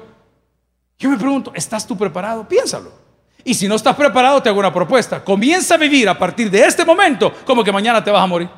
Yo 0.98 1.10
me 1.10 1.18
pregunto, 1.18 1.52
¿estás 1.54 1.86
tú 1.86 1.96
preparado? 1.96 2.48
Piénsalo. 2.48 2.90
Y 3.44 3.54
si 3.54 3.68
no 3.68 3.76
estás 3.76 3.94
preparado, 3.94 4.42
te 4.42 4.48
hago 4.48 4.58
una 4.58 4.72
propuesta. 4.72 5.22
Comienza 5.22 5.74
a 5.74 5.78
vivir 5.78 6.08
a 6.08 6.18
partir 6.18 6.50
de 6.50 6.64
este 6.64 6.84
momento 6.84 7.32
como 7.44 7.62
que 7.62 7.70
mañana 7.70 8.02
te 8.02 8.10
vas 8.10 8.22
a 8.22 8.26
morir. 8.26 8.50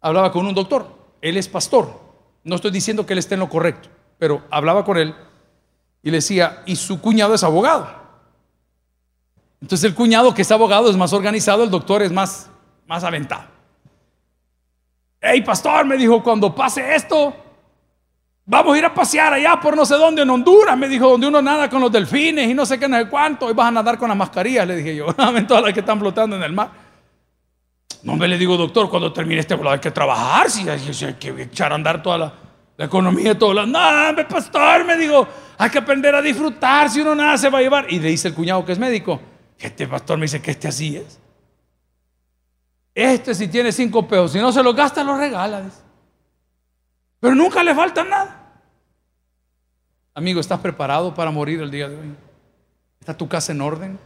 Hablaba 0.00 0.30
con 0.32 0.46
un 0.46 0.54
doctor, 0.54 0.86
él 1.20 1.36
es 1.36 1.48
pastor. 1.48 2.00
No 2.44 2.56
estoy 2.56 2.70
diciendo 2.70 3.06
que 3.06 3.12
él 3.12 3.20
esté 3.20 3.34
en 3.34 3.40
lo 3.40 3.48
correcto, 3.48 3.88
pero 4.18 4.42
hablaba 4.50 4.84
con 4.84 4.98
él 4.98 5.14
y 6.02 6.10
le 6.10 6.18
decía, 6.18 6.62
y 6.66 6.76
su 6.76 7.00
cuñado 7.00 7.34
es 7.34 7.44
abogado. 7.44 7.88
Entonces 9.60 9.88
el 9.88 9.94
cuñado 9.94 10.34
que 10.34 10.42
es 10.42 10.50
abogado 10.50 10.90
es 10.90 10.96
más 10.96 11.12
organizado, 11.12 11.62
el 11.62 11.70
doctor 11.70 12.02
es 12.02 12.10
más, 12.10 12.50
más 12.86 13.04
aventado. 13.04 13.51
Hey, 15.24 15.40
pastor, 15.42 15.86
me 15.86 15.96
dijo, 15.96 16.20
cuando 16.20 16.52
pase 16.52 16.96
esto, 16.96 17.32
vamos 18.44 18.74
a 18.74 18.78
ir 18.78 18.84
a 18.84 18.92
pasear 18.92 19.32
allá 19.32 19.60
por 19.60 19.76
no 19.76 19.86
sé 19.86 19.94
dónde, 19.94 20.22
en 20.22 20.30
Honduras, 20.30 20.76
me 20.76 20.88
dijo, 20.88 21.10
donde 21.10 21.28
uno 21.28 21.40
nada 21.40 21.70
con 21.70 21.80
los 21.80 21.92
delfines 21.92 22.50
y 22.50 22.54
no 22.54 22.66
sé 22.66 22.76
qué, 22.76 22.88
no 22.88 22.98
sé 22.98 23.08
cuánto, 23.08 23.48
y 23.48 23.54
vas 23.54 23.68
a 23.68 23.70
nadar 23.70 23.96
con 23.98 24.08
las 24.08 24.18
mascarillas, 24.18 24.66
le 24.66 24.74
dije 24.74 24.96
yo, 24.96 25.06
todas 25.46 25.62
las 25.62 25.72
que 25.72 25.78
están 25.78 26.00
flotando 26.00 26.34
en 26.34 26.42
el 26.42 26.52
mar. 26.52 26.72
No 28.02 28.16
me 28.16 28.26
le 28.26 28.36
digo, 28.36 28.56
doctor, 28.56 28.90
cuando 28.90 29.12
termine 29.12 29.42
este 29.42 29.54
vuelo 29.54 29.70
hay 29.70 29.78
que 29.78 29.92
trabajar, 29.92 30.50
si 30.50 30.68
hay, 30.68 31.14
que 31.14 31.42
echar 31.42 31.70
a 31.70 31.76
andar 31.76 32.02
toda 32.02 32.18
la, 32.18 32.34
economía, 32.78 33.38
toda 33.38 33.64
la... 33.64 34.12
No, 34.12 34.28
pastor, 34.28 34.84
me 34.84 34.96
dijo, 34.96 35.28
hay 35.56 35.70
que 35.70 35.78
aprender 35.78 36.12
a 36.16 36.20
disfrutar, 36.20 36.90
si 36.90 37.00
uno 37.00 37.14
nada 37.14 37.38
se 37.38 37.48
va 37.48 37.60
a 37.60 37.62
llevar. 37.62 37.86
Y 37.88 38.00
le 38.00 38.08
dice 38.08 38.26
el 38.26 38.34
cuñado 38.34 38.64
que 38.64 38.72
es 38.72 38.78
médico, 38.80 39.20
este 39.56 39.86
pastor 39.86 40.18
me 40.18 40.24
dice 40.24 40.42
que 40.42 40.50
este 40.50 40.66
así 40.66 40.96
es. 40.96 41.21
Este 42.94 43.34
si 43.34 43.48
tiene 43.48 43.72
cinco 43.72 44.06
pesos, 44.06 44.32
si 44.32 44.38
no 44.38 44.52
se 44.52 44.62
lo 44.62 44.74
gasta, 44.74 45.02
lo 45.02 45.16
regala. 45.16 45.64
Pero 47.20 47.34
nunca 47.34 47.62
le 47.62 47.74
falta 47.74 48.04
nada. 48.04 48.60
Amigo, 50.14 50.40
¿estás 50.40 50.60
preparado 50.60 51.14
para 51.14 51.30
morir 51.30 51.60
el 51.62 51.70
día 51.70 51.88
de 51.88 51.96
hoy? 51.96 52.14
¿Está 53.00 53.16
tu 53.16 53.28
casa 53.28 53.52
en 53.52 53.60
orden? 53.62 53.98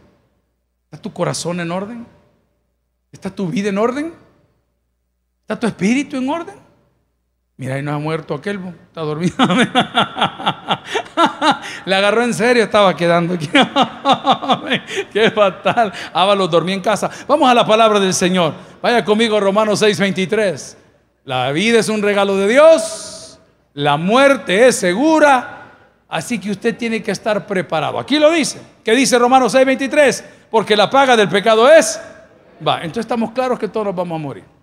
¿Está 0.85 1.01
tu 1.01 1.11
corazón 1.11 1.59
en 1.59 1.71
orden? 1.71 2.07
¿Está 3.11 3.29
tu 3.29 3.47
vida 3.47 3.69
en 3.69 3.77
orden? 3.77 4.13
¿Está 5.41 5.59
tu 5.59 5.67
espíritu 5.67 6.15
en 6.15 6.29
orden? 6.29 6.66
Mira, 7.59 7.73
ahí 7.73 7.81
no 7.81 7.91
ha 7.91 7.97
muerto 7.97 8.35
aquel, 8.35 8.59
está 8.87 9.01
dormido. 9.01 9.35
Le 11.85 11.95
agarró 11.95 12.23
en 12.23 12.35
serio, 12.35 12.63
estaba 12.63 12.95
quedando 12.95 13.33
aquí. 13.33 13.49
Qué 15.11 15.31
fatal. 15.31 15.91
Ábalos 16.13 16.51
dormí 16.51 16.73
en 16.73 16.81
casa. 16.81 17.09
Vamos 17.27 17.49
a 17.49 17.55
la 17.55 17.65
palabra 17.65 17.99
del 17.99 18.13
Señor. 18.13 18.53
Vaya 18.79 19.03
conmigo, 19.03 19.39
Romanos 19.39 19.81
6:23. 19.81 20.75
La 21.25 21.51
vida 21.51 21.79
es 21.79 21.89
un 21.89 22.03
regalo 22.03 22.37
de 22.37 22.47
Dios. 22.47 23.39
La 23.73 23.97
muerte 23.97 24.67
es 24.67 24.75
segura. 24.75 25.55
Así 26.07 26.39
que 26.39 26.51
usted 26.51 26.77
tiene 26.77 27.01
que 27.01 27.09
estar 27.09 27.47
preparado. 27.47 27.97
Aquí 27.97 28.19
lo 28.19 28.29
dice. 28.29 28.61
¿Qué 28.83 28.91
dice 28.91 29.17
Romanos 29.17 29.55
6:23? 29.55 30.23
Porque 30.51 30.75
la 30.75 30.91
paga 30.91 31.17
del 31.17 31.27
pecado 31.27 31.67
es. 31.67 31.99
Va, 32.65 32.77
entonces 32.77 33.01
estamos 33.01 33.31
claros 33.31 33.57
que 33.57 33.67
todos 33.67 33.95
vamos 33.95 34.15
a 34.15 34.21
morir. 34.21 34.56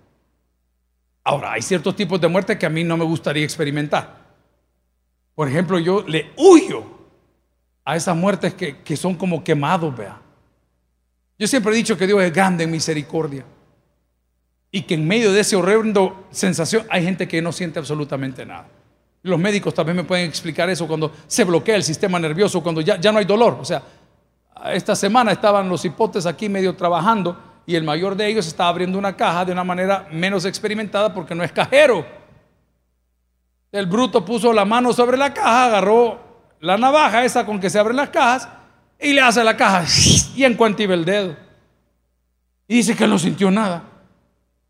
Ahora, 1.25 1.53
hay 1.53 1.63
ciertos 1.63 1.97
tipos 1.97 2.21
de 2.21 2.29
muerte 2.29 2.59
que 2.59 2.67
a 2.67 2.71
mí 2.71 2.85
no 2.85 2.99
me 2.99 3.05
gustaría 3.05 3.43
experimentar. 3.43 4.25
Por 5.35 5.49
ejemplo, 5.49 5.79
yo 5.79 6.05
le 6.07 6.31
huyo 6.37 6.85
a 7.83 7.97
esas 7.97 8.15
muertes 8.15 8.55
que, 8.55 8.97
son 8.97 9.15
como 9.15 9.43
quemados, 9.43 9.97
vea. 9.97 10.21
Yo 11.39 11.47
siempre 11.47 11.73
he 11.73 11.77
dicho 11.77 11.97
que 11.97 12.07
Dios 12.07 12.23
es 12.23 12.33
grande 12.33 12.65
en 12.65 12.71
misericordia. 12.71 13.45
Y 14.71 14.83
que 14.83 14.95
en 14.95 15.09
medio 15.09 15.33
de 15.33 15.41
ese 15.41 15.57
horrendo 15.57 16.27
sensación 16.31 16.87
hay 16.91 17.05
gente 17.05 17.27
que 17.27 17.41
no 17.41 17.53
siente 17.53 17.79
absolutamente 17.79 18.45
nada. 18.45 18.69
Los 19.23 19.39
médicos 19.39 19.73
también 19.73 19.97
me 19.97 20.05
pueden 20.05 20.29
explicar 20.29 20.69
eso 20.69 20.87
cuando 20.87 21.11
se 21.27 21.45
bloquea 21.45 21.77
el 21.77 21.83
sistema 21.83 22.19
nervioso, 22.19 22.63
cuando 22.63 22.83
ya, 22.83 23.01
ya 23.01 23.11
no 23.11 23.19
hay 23.19 23.25
dolor. 23.25 23.57
O 23.61 23.65
sea, 23.65 23.83
esta 24.73 24.95
semana 24.95 25.33
estaban 25.33 25.69
los 25.69 25.85
hipotes 25.85 26.27
aquí 26.27 26.51
medio 26.51 26.75
trabajando 26.75 27.54
y 27.67 27.75
el 27.77 27.83
mayor 27.83 28.17
de 28.17 28.27
ellos 28.27 28.47
estaba 28.47 28.69
abriendo 28.69 28.99
una 28.99 29.17
caja 29.17 29.45
de 29.45 29.53
una 29.53 29.65
manera 29.65 30.07
menos 30.11 30.45
experimentada 30.45 31.13
porque 31.13 31.35
no 31.35 31.43
es 31.43 31.53
cajero. 31.53 32.05
El 33.73 33.87
bruto 33.87 34.25
puso 34.25 34.53
la 34.53 34.65
mano 34.65 34.93
sobre 34.93 35.17
la 35.17 35.33
caja, 35.33 35.67
agarró 35.67 36.21
la 36.61 36.77
navaja 36.77 37.25
esa 37.25 37.45
con 37.45 37.59
que 37.59 37.71
se 37.71 37.79
abren 37.79 37.97
las 37.97 38.11
cajas 38.11 38.49
y 39.01 39.13
le 39.13 39.21
hace 39.21 39.43
la 39.43 39.57
caja 39.57 39.85
y 40.37 40.45
encuentra 40.45 40.85
el 40.85 41.05
dedo. 41.05 41.37
Y 42.69 42.77
dice 42.77 42.95
que 42.97 43.07
no 43.07 43.19
sintió 43.19 43.51
nada. 43.51 43.83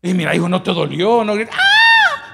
Y 0.01 0.13
mira, 0.13 0.35
hijo, 0.35 0.47
no 0.49 0.61
te 0.61 0.71
dolió, 0.71 1.23
no 1.23 1.33
¡Ah! 1.33 1.75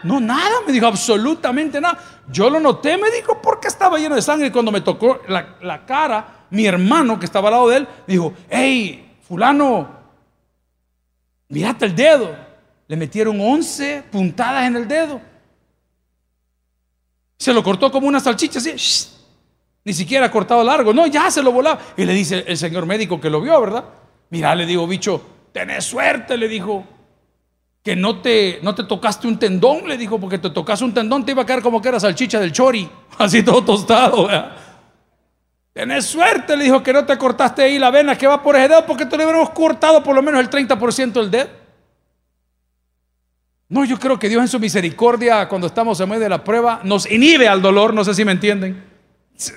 No, 0.03 0.19
nada, 0.19 0.61
me 0.65 0.73
dijo 0.73 0.87
absolutamente 0.87 1.79
nada. 1.79 1.97
Yo 2.29 2.49
lo 2.49 2.59
noté, 2.59 2.97
me 2.97 3.11
dijo, 3.11 3.39
porque 3.41 3.67
estaba 3.67 3.99
lleno 3.99 4.15
de 4.15 4.21
sangre. 4.21 4.47
Y 4.47 4.51
cuando 4.51 4.71
me 4.71 4.81
tocó 4.81 5.21
la, 5.27 5.57
la 5.61 5.85
cara, 5.85 6.45
mi 6.49 6.65
hermano 6.65 7.19
que 7.19 7.25
estaba 7.25 7.49
al 7.49 7.53
lado 7.53 7.69
de 7.69 7.77
él, 7.77 7.87
dijo, 8.07 8.33
hey, 8.49 9.17
fulano, 9.27 10.00
Mirate 11.51 11.85
el 11.85 11.95
dedo. 11.95 12.35
Le 12.87 12.95
metieron 12.95 13.39
11 13.39 14.05
puntadas 14.09 14.67
en 14.67 14.75
el 14.77 14.87
dedo. 14.87 15.21
Se 17.37 17.53
lo 17.53 17.61
cortó 17.61 17.91
como 17.91 18.07
una 18.07 18.19
salchicha 18.19 18.59
así. 18.59 18.73
Ni 19.83 19.93
siquiera 19.93 20.31
cortado 20.31 20.63
largo. 20.63 20.93
No, 20.93 21.07
ya 21.07 21.29
se 21.29 21.43
lo 21.43 21.51
volaba. 21.51 21.79
Y 21.97 22.05
le 22.05 22.13
dice 22.13 22.45
el 22.47 22.57
señor 22.57 22.85
médico 22.85 23.19
que 23.19 23.29
lo 23.29 23.41
vio, 23.41 23.59
¿verdad? 23.59 23.83
Mira, 24.29 24.55
le 24.55 24.65
digo, 24.65 24.87
bicho, 24.87 25.21
tenés 25.51 25.85
suerte, 25.85 26.37
le 26.37 26.47
dijo. 26.47 26.85
Que 27.83 27.95
no 27.95 28.21
te, 28.21 28.59
no 28.61 28.75
te 28.75 28.83
tocaste 28.83 29.27
un 29.27 29.39
tendón, 29.39 29.87
le 29.87 29.97
dijo, 29.97 30.19
porque 30.19 30.37
te 30.37 30.51
tocaste 30.51 30.85
un 30.85 30.93
tendón, 30.93 31.25
te 31.25 31.31
iba 31.31 31.41
a 31.41 31.45
quedar 31.45 31.63
como 31.63 31.81
que 31.81 31.89
era 31.89 31.99
salchicha 31.99 32.39
del 32.39 32.51
chori, 32.51 32.87
así 33.17 33.41
todo 33.41 33.63
tostado. 33.63 34.27
¿verdad? 34.27 34.55
Tenés 35.73 36.05
suerte, 36.05 36.57
le 36.57 36.65
dijo 36.65 36.83
que 36.83 36.91
no 36.91 37.05
te 37.05 37.17
cortaste 37.17 37.63
ahí 37.63 37.79
la 37.79 37.91
vena 37.91 38.17
que 38.17 38.27
va 38.27 38.43
por 38.43 38.55
ese 38.55 38.67
dedo 38.67 38.85
porque 38.85 39.05
te 39.05 39.15
lo 39.15 39.23
hubiéramos 39.23 39.51
cortado 39.51 40.03
por 40.03 40.13
lo 40.13 40.21
menos 40.21 40.41
el 40.41 40.49
30% 40.49 41.13
del 41.13 41.31
dedo. 41.31 41.49
No, 43.69 43.85
yo 43.85 43.97
creo 43.97 44.19
que 44.19 44.27
Dios 44.27 44.41
en 44.41 44.49
su 44.49 44.59
misericordia, 44.59 45.47
cuando 45.47 45.67
estamos 45.67 45.97
en 46.01 46.09
medio 46.09 46.23
de 46.23 46.29
la 46.29 46.43
prueba, 46.43 46.81
nos 46.83 47.09
inhibe 47.09 47.47
al 47.47 47.61
dolor, 47.61 47.93
no 47.93 48.03
sé 48.03 48.13
si 48.13 48.25
me 48.25 48.33
entienden. 48.33 48.83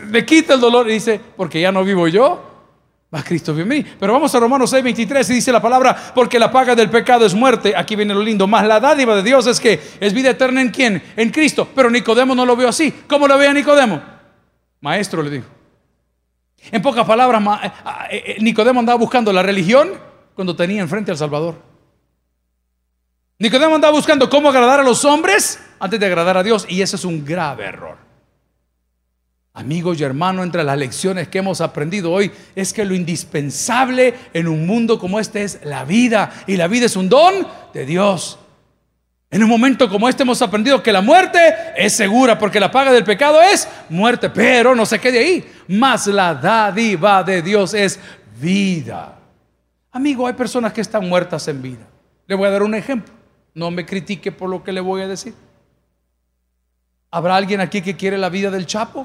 Le 0.08 0.24
quita 0.24 0.54
el 0.54 0.60
dolor 0.60 0.88
y 0.88 0.94
dice, 0.94 1.20
porque 1.36 1.60
ya 1.60 1.72
no 1.72 1.82
vivo 1.82 2.06
yo, 2.06 2.54
va 3.12 3.24
Cristo 3.24 3.52
bienvenido. 3.52 3.90
Pero 3.98 4.12
vamos 4.12 4.32
a 4.32 4.38
Romanos 4.38 4.70
6, 4.70 4.84
23 4.84 5.30
y 5.30 5.34
dice 5.34 5.50
la 5.50 5.60
palabra, 5.60 6.12
porque 6.14 6.38
la 6.38 6.48
paga 6.48 6.76
del 6.76 6.90
pecado 6.90 7.26
es 7.26 7.34
muerte. 7.34 7.74
Aquí 7.76 7.96
viene 7.96 8.14
lo 8.14 8.22
lindo, 8.22 8.46
más 8.46 8.64
la 8.64 8.78
dádiva 8.78 9.16
de 9.16 9.24
Dios 9.24 9.48
es 9.48 9.58
que 9.58 9.80
es 9.98 10.14
vida 10.14 10.30
eterna 10.30 10.60
en 10.60 10.70
quién? 10.70 11.02
En 11.16 11.30
Cristo. 11.30 11.66
Pero 11.74 11.90
Nicodemo 11.90 12.36
no 12.36 12.46
lo 12.46 12.54
vio 12.54 12.68
así. 12.68 12.92
¿Cómo 13.08 13.26
lo 13.26 13.36
veía 13.36 13.52
Nicodemo? 13.52 14.00
Maestro 14.80 15.24
le 15.24 15.30
dijo. 15.30 15.53
En 16.70 16.82
pocas 16.82 17.06
palabras, 17.06 17.42
eh, 17.62 17.72
eh, 18.10 18.24
eh, 18.26 18.36
Nicodemo 18.40 18.80
andaba 18.80 18.98
buscando 18.98 19.32
la 19.32 19.42
religión 19.42 19.92
cuando 20.34 20.56
tenía 20.56 20.80
enfrente 20.80 21.10
al 21.10 21.16
Salvador. 21.16 21.60
Nicodemo 23.38 23.74
andaba 23.74 23.92
buscando 23.92 24.30
cómo 24.30 24.48
agradar 24.48 24.80
a 24.80 24.82
los 24.82 25.04
hombres 25.04 25.60
antes 25.78 26.00
de 26.00 26.06
agradar 26.06 26.36
a 26.36 26.42
Dios 26.42 26.66
y 26.68 26.82
ese 26.82 26.96
es 26.96 27.04
un 27.04 27.24
grave 27.24 27.64
error. 27.64 27.98
Amigos 29.56 30.00
y 30.00 30.04
hermanos, 30.04 30.44
entre 30.44 30.64
las 30.64 30.76
lecciones 30.76 31.28
que 31.28 31.38
hemos 31.38 31.60
aprendido 31.60 32.10
hoy 32.10 32.32
es 32.56 32.72
que 32.72 32.84
lo 32.84 32.94
indispensable 32.94 34.14
en 34.32 34.48
un 34.48 34.66
mundo 34.66 34.98
como 34.98 35.20
este 35.20 35.44
es 35.44 35.60
la 35.64 35.84
vida 35.84 36.32
y 36.46 36.56
la 36.56 36.66
vida 36.66 36.86
es 36.86 36.96
un 36.96 37.08
don 37.08 37.46
de 37.72 37.86
Dios. 37.86 38.38
En 39.34 39.42
un 39.42 39.50
momento 39.50 39.88
como 39.88 40.08
este 40.08 40.22
hemos 40.22 40.40
aprendido 40.42 40.80
que 40.80 40.92
la 40.92 41.00
muerte 41.00 41.40
es 41.76 41.96
segura 41.96 42.38
porque 42.38 42.60
la 42.60 42.70
paga 42.70 42.92
del 42.92 43.02
pecado 43.02 43.42
es 43.42 43.68
muerte, 43.88 44.30
pero 44.30 44.76
no 44.76 44.86
se 44.86 45.00
quede 45.00 45.18
ahí, 45.18 45.52
más 45.66 46.06
la 46.06 46.36
dádiva 46.36 47.24
de 47.24 47.42
Dios 47.42 47.74
es 47.74 47.98
vida. 48.40 49.18
Amigo, 49.90 50.28
hay 50.28 50.34
personas 50.34 50.72
que 50.72 50.80
están 50.80 51.08
muertas 51.08 51.48
en 51.48 51.60
vida. 51.60 51.84
Le 52.28 52.36
voy 52.36 52.46
a 52.46 52.52
dar 52.52 52.62
un 52.62 52.76
ejemplo. 52.76 53.12
No 53.54 53.72
me 53.72 53.84
critique 53.84 54.30
por 54.30 54.48
lo 54.48 54.62
que 54.62 54.70
le 54.70 54.80
voy 54.80 55.02
a 55.02 55.08
decir. 55.08 55.34
¿Habrá 57.10 57.34
alguien 57.34 57.60
aquí 57.60 57.82
que 57.82 57.96
quiere 57.96 58.16
la 58.16 58.28
vida 58.28 58.52
del 58.52 58.66
Chapo? 58.66 59.04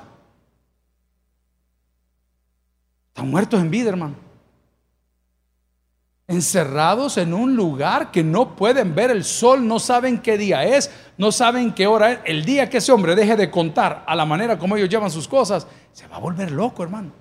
Están 3.08 3.32
muertos 3.32 3.60
en 3.60 3.72
vida, 3.72 3.90
hermano. 3.90 4.29
Encerrados 6.30 7.18
en 7.18 7.34
un 7.34 7.56
lugar 7.56 8.12
que 8.12 8.24
no 8.24 8.56
pueden 8.56 8.94
ver 8.94 9.10
el 9.10 9.24
sol, 9.24 9.68
no 9.68 9.80
saben 9.80 10.20
qué 10.20 10.38
día 10.38 10.64
es, 10.64 10.92
no 11.18 11.32
saben 11.32 11.74
qué 11.74 11.88
hora 11.88 12.12
es. 12.12 12.20
El 12.24 12.46
día 12.46 12.70
que 12.70 12.78
ese 12.78 12.92
hombre 12.92 13.16
deje 13.16 13.36
de 13.36 13.50
contar 13.50 14.04
a 14.06 14.16
la 14.16 14.26
manera 14.26 14.60
como 14.60 14.78
ellos 14.78 14.90
llevan 14.90 15.10
sus 15.10 15.28
cosas, 15.28 15.66
se 15.92 16.08
va 16.08 16.18
a 16.18 16.20
volver 16.20 16.52
loco, 16.52 16.84
hermano. 16.84 17.12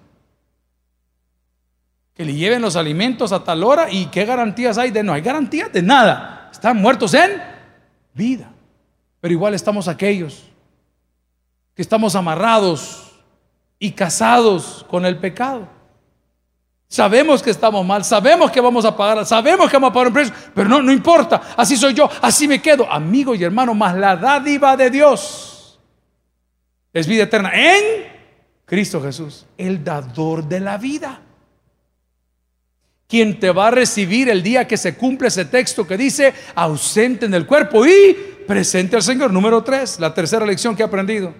Que 2.12 2.26
le 2.26 2.34
lleven 2.34 2.60
los 2.60 2.76
alimentos 2.76 3.32
a 3.32 3.42
tal 3.42 3.64
hora 3.64 3.90
y 3.90 4.08
qué 4.08 4.26
garantías 4.26 4.76
hay 4.76 4.90
de 4.90 5.02
no 5.02 5.14
hay 5.14 5.22
garantías 5.22 5.72
de 5.72 5.80
nada. 5.80 6.50
Están 6.52 6.76
muertos 6.76 7.14
en 7.14 7.42
vida. 8.12 8.52
Pero 9.22 9.32
igual 9.32 9.54
estamos 9.54 9.88
aquellos 9.88 10.44
que 11.74 11.80
estamos 11.80 12.14
amarrados 12.14 13.18
y 13.78 13.92
casados 13.92 14.84
con 14.90 15.06
el 15.06 15.16
pecado. 15.16 15.77
Sabemos 16.88 17.42
que 17.42 17.50
estamos 17.50 17.84
mal, 17.84 18.02
sabemos 18.02 18.50
que 18.50 18.60
vamos 18.60 18.84
a 18.84 18.96
pagar, 18.96 19.26
sabemos 19.26 19.70
que 19.70 19.76
vamos 19.76 19.90
a 19.90 19.92
pagar 19.92 20.08
un 20.08 20.14
precio, 20.14 20.34
pero 20.54 20.68
no, 20.68 20.80
no 20.80 20.90
importa, 20.90 21.42
así 21.56 21.76
soy 21.76 21.92
yo, 21.92 22.08
así 22.22 22.48
me 22.48 22.62
quedo, 22.62 22.90
amigo 22.90 23.34
y 23.34 23.44
hermano, 23.44 23.74
más 23.74 23.94
la 23.94 24.16
dádiva 24.16 24.76
de 24.76 24.88
Dios 24.88 25.78
es 26.94 27.06
vida 27.06 27.24
eterna 27.24 27.52
en 27.54 28.06
Cristo 28.64 29.02
Jesús, 29.02 29.44
el 29.58 29.84
dador 29.84 30.48
de 30.48 30.60
la 30.60 30.78
vida 30.78 31.20
quien 33.08 33.40
te 33.40 33.50
va 33.50 33.68
a 33.68 33.70
recibir 33.70 34.28
el 34.28 34.42
día 34.42 34.68
que 34.68 34.76
se 34.76 34.94
cumple 34.94 35.28
ese 35.28 35.46
texto 35.46 35.86
que 35.86 35.96
dice 35.96 36.34
ausente 36.54 37.24
en 37.24 37.32
el 37.32 37.46
cuerpo 37.46 37.86
y 37.86 38.14
presente 38.46 38.96
al 38.96 39.02
Señor. 39.02 39.32
Número 39.32 39.64
tres, 39.64 39.98
la 39.98 40.12
tercera 40.12 40.44
lección 40.44 40.76
que 40.76 40.82
he 40.82 40.86
aprendido. 40.86 41.34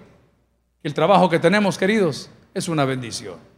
El 0.81 0.95
trabajo 0.95 1.29
que 1.29 1.37
tenemos, 1.37 1.77
queridos, 1.77 2.31
es 2.55 2.67
una 2.67 2.85
bendición. 2.85 3.48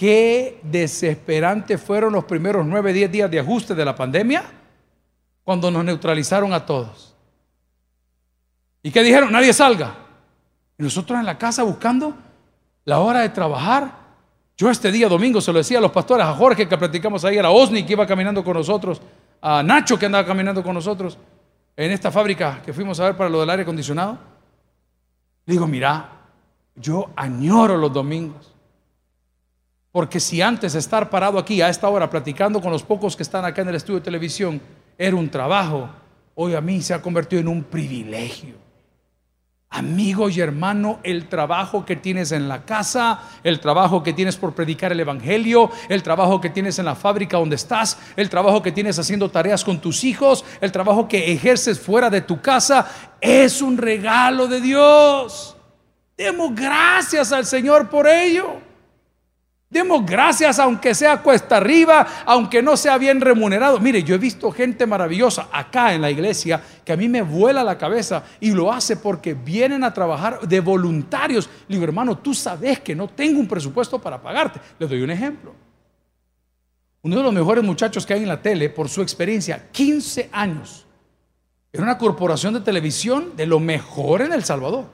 Qué 0.00 0.58
desesperante 0.62 1.76
fueron 1.76 2.14
los 2.14 2.24
primeros 2.24 2.64
nueve, 2.64 2.90
diez 2.90 3.12
días 3.12 3.30
de 3.30 3.38
ajuste 3.38 3.74
de 3.74 3.84
la 3.84 3.94
pandemia 3.94 4.42
cuando 5.44 5.70
nos 5.70 5.84
neutralizaron 5.84 6.54
a 6.54 6.64
todos. 6.64 7.14
¿Y 8.82 8.90
qué 8.90 9.02
dijeron? 9.02 9.30
Nadie 9.30 9.52
salga. 9.52 9.94
Y 10.78 10.82
nosotros 10.84 11.18
en 11.18 11.26
la 11.26 11.36
casa 11.36 11.64
buscando 11.64 12.14
la 12.86 13.00
hora 13.00 13.20
de 13.20 13.28
trabajar 13.28 13.92
yo 14.56 14.70
este 14.70 14.90
día 14.90 15.06
domingo 15.06 15.38
se 15.42 15.52
lo 15.52 15.58
decía 15.58 15.76
a 15.76 15.82
los 15.82 15.92
pastores, 15.92 16.24
a 16.24 16.32
Jorge 16.32 16.66
que 16.66 16.78
platicamos 16.78 17.22
ahí, 17.26 17.36
a 17.36 17.50
Osni 17.50 17.84
que 17.84 17.92
iba 17.92 18.06
caminando 18.06 18.42
con 18.42 18.54
nosotros, 18.54 19.02
a 19.42 19.62
Nacho 19.62 19.98
que 19.98 20.06
andaba 20.06 20.24
caminando 20.24 20.62
con 20.62 20.72
nosotros 20.72 21.18
en 21.76 21.90
esta 21.90 22.10
fábrica 22.10 22.62
que 22.64 22.72
fuimos 22.72 22.98
a 23.00 23.04
ver 23.04 23.18
para 23.18 23.28
lo 23.28 23.40
del 23.40 23.50
aire 23.50 23.64
acondicionado. 23.64 24.16
digo, 25.44 25.66
mira, 25.66 26.08
yo 26.74 27.10
añoro 27.16 27.76
los 27.76 27.92
domingos. 27.92 28.49
Porque 29.92 30.20
si 30.20 30.40
antes 30.40 30.74
estar 30.74 31.10
parado 31.10 31.38
aquí 31.38 31.60
a 31.62 31.68
esta 31.68 31.88
hora 31.88 32.08
platicando 32.08 32.60
con 32.60 32.70
los 32.70 32.82
pocos 32.82 33.16
que 33.16 33.24
están 33.24 33.44
acá 33.44 33.62
en 33.62 33.68
el 33.68 33.74
estudio 33.74 33.98
de 33.98 34.04
televisión 34.04 34.60
era 34.96 35.16
un 35.16 35.28
trabajo, 35.28 35.88
hoy 36.34 36.54
a 36.54 36.60
mí 36.60 36.80
se 36.80 36.94
ha 36.94 37.02
convertido 37.02 37.40
en 37.40 37.48
un 37.48 37.64
privilegio. 37.64 38.54
Amigo 39.72 40.28
y 40.28 40.40
hermano, 40.40 40.98
el 41.04 41.28
trabajo 41.28 41.84
que 41.84 41.94
tienes 41.94 42.32
en 42.32 42.48
la 42.48 42.64
casa, 42.64 43.20
el 43.44 43.60
trabajo 43.60 44.02
que 44.02 44.12
tienes 44.12 44.36
por 44.36 44.52
predicar 44.52 44.90
el 44.90 44.98
Evangelio, 44.98 45.70
el 45.88 46.02
trabajo 46.02 46.40
que 46.40 46.50
tienes 46.50 46.80
en 46.80 46.86
la 46.86 46.96
fábrica 46.96 47.38
donde 47.38 47.54
estás, 47.54 47.96
el 48.16 48.28
trabajo 48.28 48.62
que 48.62 48.72
tienes 48.72 48.98
haciendo 48.98 49.30
tareas 49.30 49.64
con 49.64 49.80
tus 49.80 50.02
hijos, 50.02 50.44
el 50.60 50.72
trabajo 50.72 51.06
que 51.06 51.32
ejerces 51.32 51.78
fuera 51.78 52.10
de 52.10 52.20
tu 52.20 52.40
casa, 52.40 52.86
es 53.20 53.62
un 53.62 53.78
regalo 53.78 54.48
de 54.48 54.60
Dios. 54.60 55.56
Demos 56.16 56.52
gracias 56.54 57.30
al 57.32 57.46
Señor 57.46 57.88
por 57.88 58.08
ello. 58.08 58.69
Demos 59.70 60.04
gracias 60.04 60.58
aunque 60.58 60.96
sea 60.96 61.22
cuesta 61.22 61.58
arriba, 61.58 62.04
aunque 62.26 62.60
no 62.60 62.76
sea 62.76 62.98
bien 62.98 63.20
remunerado. 63.20 63.78
Mire, 63.78 64.02
yo 64.02 64.16
he 64.16 64.18
visto 64.18 64.50
gente 64.50 64.84
maravillosa 64.84 65.48
acá 65.52 65.94
en 65.94 66.02
la 66.02 66.10
iglesia 66.10 66.60
que 66.84 66.92
a 66.92 66.96
mí 66.96 67.08
me 67.08 67.22
vuela 67.22 67.62
la 67.62 67.78
cabeza 67.78 68.24
y 68.40 68.50
lo 68.50 68.72
hace 68.72 68.96
porque 68.96 69.32
vienen 69.32 69.84
a 69.84 69.94
trabajar 69.94 70.40
de 70.40 70.58
voluntarios. 70.58 71.48
Le 71.68 71.76
digo, 71.76 71.84
hermano, 71.84 72.18
tú 72.18 72.34
sabes 72.34 72.80
que 72.80 72.96
no 72.96 73.06
tengo 73.06 73.38
un 73.38 73.46
presupuesto 73.46 74.00
para 74.00 74.20
pagarte. 74.20 74.60
Les 74.76 74.90
doy 74.90 75.02
un 75.02 75.10
ejemplo. 75.10 75.54
Uno 77.02 77.16
de 77.18 77.22
los 77.22 77.32
mejores 77.32 77.62
muchachos 77.62 78.04
que 78.04 78.14
hay 78.14 78.22
en 78.22 78.28
la 78.28 78.42
tele, 78.42 78.70
por 78.70 78.88
su 78.88 79.02
experiencia, 79.02 79.68
15 79.70 80.30
años, 80.32 80.84
en 81.72 81.82
una 81.84 81.96
corporación 81.96 82.54
de 82.54 82.60
televisión 82.60 83.36
de 83.36 83.46
lo 83.46 83.60
mejor 83.60 84.22
en 84.22 84.32
El 84.32 84.42
Salvador, 84.42 84.86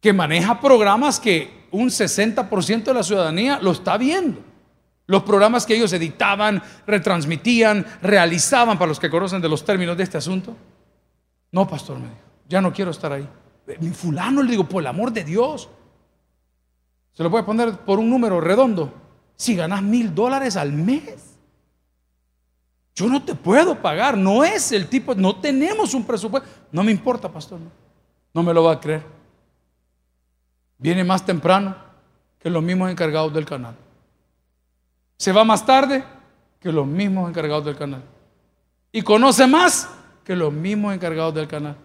que 0.00 0.14
maneja 0.14 0.58
programas 0.58 1.20
que 1.20 1.61
un 1.72 1.88
60% 1.88 2.84
de 2.84 2.94
la 2.94 3.02
ciudadanía 3.02 3.58
lo 3.60 3.72
está 3.72 3.96
viendo. 3.96 4.40
Los 5.06 5.24
programas 5.24 5.66
que 5.66 5.74
ellos 5.74 5.92
editaban, 5.92 6.62
retransmitían, 6.86 7.84
realizaban, 8.00 8.78
para 8.78 8.88
los 8.88 9.00
que 9.00 9.10
conocen 9.10 9.42
de 9.42 9.48
los 9.48 9.64
términos 9.64 9.96
de 9.96 10.04
este 10.04 10.18
asunto. 10.18 10.56
No, 11.50 11.66
pastor, 11.66 11.98
me 11.98 12.08
dijo, 12.08 12.20
ya 12.48 12.60
no 12.60 12.72
quiero 12.72 12.92
estar 12.92 13.12
ahí. 13.12 13.28
Mi 13.80 13.90
fulano, 13.90 14.42
le 14.42 14.52
digo, 14.52 14.64
por 14.64 14.82
el 14.82 14.86
amor 14.86 15.12
de 15.12 15.24
Dios. 15.24 15.68
Se 17.12 17.22
lo 17.22 17.30
voy 17.30 17.40
a 17.42 17.46
poner 17.46 17.78
por 17.78 17.98
un 17.98 18.08
número 18.08 18.40
redondo. 18.40 18.94
Si 19.34 19.56
ganas 19.56 19.82
mil 19.82 20.14
dólares 20.14 20.56
al 20.56 20.72
mes, 20.72 21.36
yo 22.94 23.08
no 23.08 23.22
te 23.24 23.34
puedo 23.34 23.82
pagar. 23.82 24.16
No 24.16 24.44
es 24.44 24.72
el 24.72 24.88
tipo, 24.88 25.14
no 25.14 25.36
tenemos 25.36 25.94
un 25.94 26.04
presupuesto. 26.04 26.48
No 26.70 26.84
me 26.84 26.92
importa, 26.92 27.30
pastor. 27.30 27.58
no 28.32 28.42
me 28.42 28.54
lo 28.54 28.64
va 28.64 28.72
a 28.72 28.80
creer 28.80 29.21
viene 30.82 31.04
más 31.04 31.24
temprano 31.24 31.76
que 32.40 32.50
los 32.50 32.62
mismos 32.62 32.90
encargados 32.90 33.32
del 33.32 33.46
canal. 33.46 33.76
Se 35.16 35.30
va 35.30 35.44
más 35.44 35.64
tarde 35.64 36.04
que 36.60 36.72
los 36.72 36.86
mismos 36.86 37.28
encargados 37.30 37.64
del 37.64 37.76
canal. 37.76 38.02
Y 38.90 39.02
conoce 39.02 39.46
más 39.46 39.88
que 40.24 40.34
los 40.34 40.52
mismos 40.52 40.92
encargados 40.94 41.34
del 41.34 41.46
canal. 41.46 41.76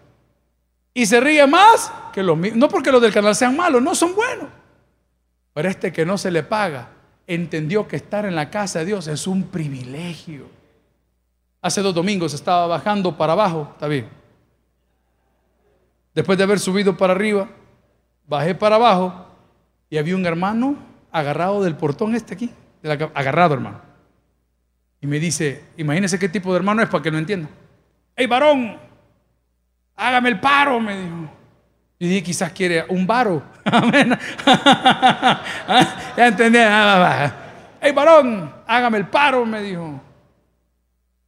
Y 0.94 1.06
se 1.06 1.20
ríe 1.20 1.46
más 1.46 1.92
que 2.12 2.24
los 2.24 2.36
mismos. 2.36 2.58
No 2.58 2.68
porque 2.68 2.92
los 2.92 3.02
del 3.02 3.14
canal 3.14 3.36
sean 3.36 3.56
malos, 3.56 3.82
no 3.84 3.94
son 3.94 4.16
buenos. 4.16 4.50
Pero 5.54 5.70
este 5.70 5.94
que 5.94 6.06
no 6.06 6.18
se 6.18 6.32
le 6.32 6.42
paga 6.42 6.90
entendió 7.28 7.88
que 7.88 7.98
estar 7.98 8.26
en 8.26 8.36
la 8.36 8.50
casa 8.50 8.80
de 8.80 8.86
Dios 8.86 9.08
es 9.08 9.28
un 9.28 9.44
privilegio. 9.44 10.48
Hace 11.62 11.82
dos 11.82 11.94
domingos 11.94 12.34
estaba 12.34 12.66
bajando 12.66 13.16
para 13.16 13.34
abajo, 13.34 13.70
está 13.74 13.88
bien. 13.88 14.08
Después 16.16 16.38
de 16.38 16.46
haber 16.46 16.60
subido 16.60 16.98
para 16.98 17.14
arriba, 17.14 17.48
bajé 18.28 18.54
para 18.54 18.76
abajo 18.76 19.26
y 19.90 19.98
había 19.98 20.16
un 20.16 20.26
hermano 20.26 20.76
agarrado 21.12 21.64
del 21.64 21.76
portón 21.76 22.14
este 22.14 22.36
aquí, 22.36 22.52
agarrado 23.14 23.56
hermano. 23.56 23.82
Y 25.02 25.08
me 25.08 25.20
dice, 25.20 25.64
imagínese 25.78 26.20
qué 26.20 26.30
tipo 26.30 26.52
de 26.52 26.58
hermano 26.58 26.82
es 26.82 26.90
para 26.90 27.02
que 27.02 27.12
lo 27.12 27.18
entienda. 27.18 27.50
¡Hey 28.16 28.28
varón! 28.28 28.78
Hágame 29.96 30.30
el 30.30 30.40
paro, 30.40 30.80
me 30.80 31.00
dijo. 31.02 31.30
Y 32.00 32.08
dije, 32.08 32.24
quizás 32.24 32.52
quiere 32.52 32.86
un 32.90 33.08
varo. 33.08 33.42
ya 36.18 36.28
entendí. 36.28 36.60
¡Hey 37.80 37.92
varón! 37.94 38.54
Hágame 38.68 38.98
el 38.98 39.08
paro, 39.08 39.46
me 39.46 39.62
dijo. 39.62 40.02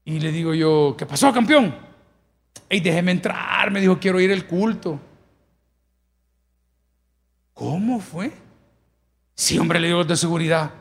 Y 0.05 0.19
le 0.19 0.31
digo 0.31 0.53
yo, 0.53 0.95
¿qué 0.97 1.05
pasó, 1.05 1.31
campeón? 1.31 1.75
Ey, 2.67 2.79
déjeme 2.79 3.11
entrar, 3.11 3.69
me 3.71 3.79
dijo, 3.79 3.99
quiero 3.99 4.19
ir 4.19 4.31
al 4.31 4.45
culto. 4.45 4.99
¿Cómo 7.59 7.99
fue? 7.99 8.31
Sí, 9.35 9.59
hombre, 9.59 9.81
le 9.81 9.87
digo 9.87 10.05
de 10.05 10.15
seguridad. 10.15 10.71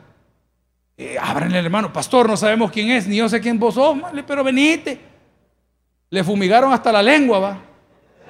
Eh, 0.95 1.17
ábranle, 1.19 1.59
hermano, 1.59 1.91
pastor, 1.91 2.29
no 2.29 2.37
sabemos 2.37 2.71
quién 2.71 2.91
es, 2.91 3.05
ni 3.05 3.17
yo 3.17 3.27
sé 3.27 3.41
quién 3.41 3.59
vos 3.59 3.75
sos, 3.75 3.97
pero 4.25 4.45
venite. 4.45 4.97
Le 6.09 6.23
fumigaron 6.23 6.71
hasta 6.71 6.93
la 6.93 7.03
lengua, 7.03 7.39
va. 7.39 7.57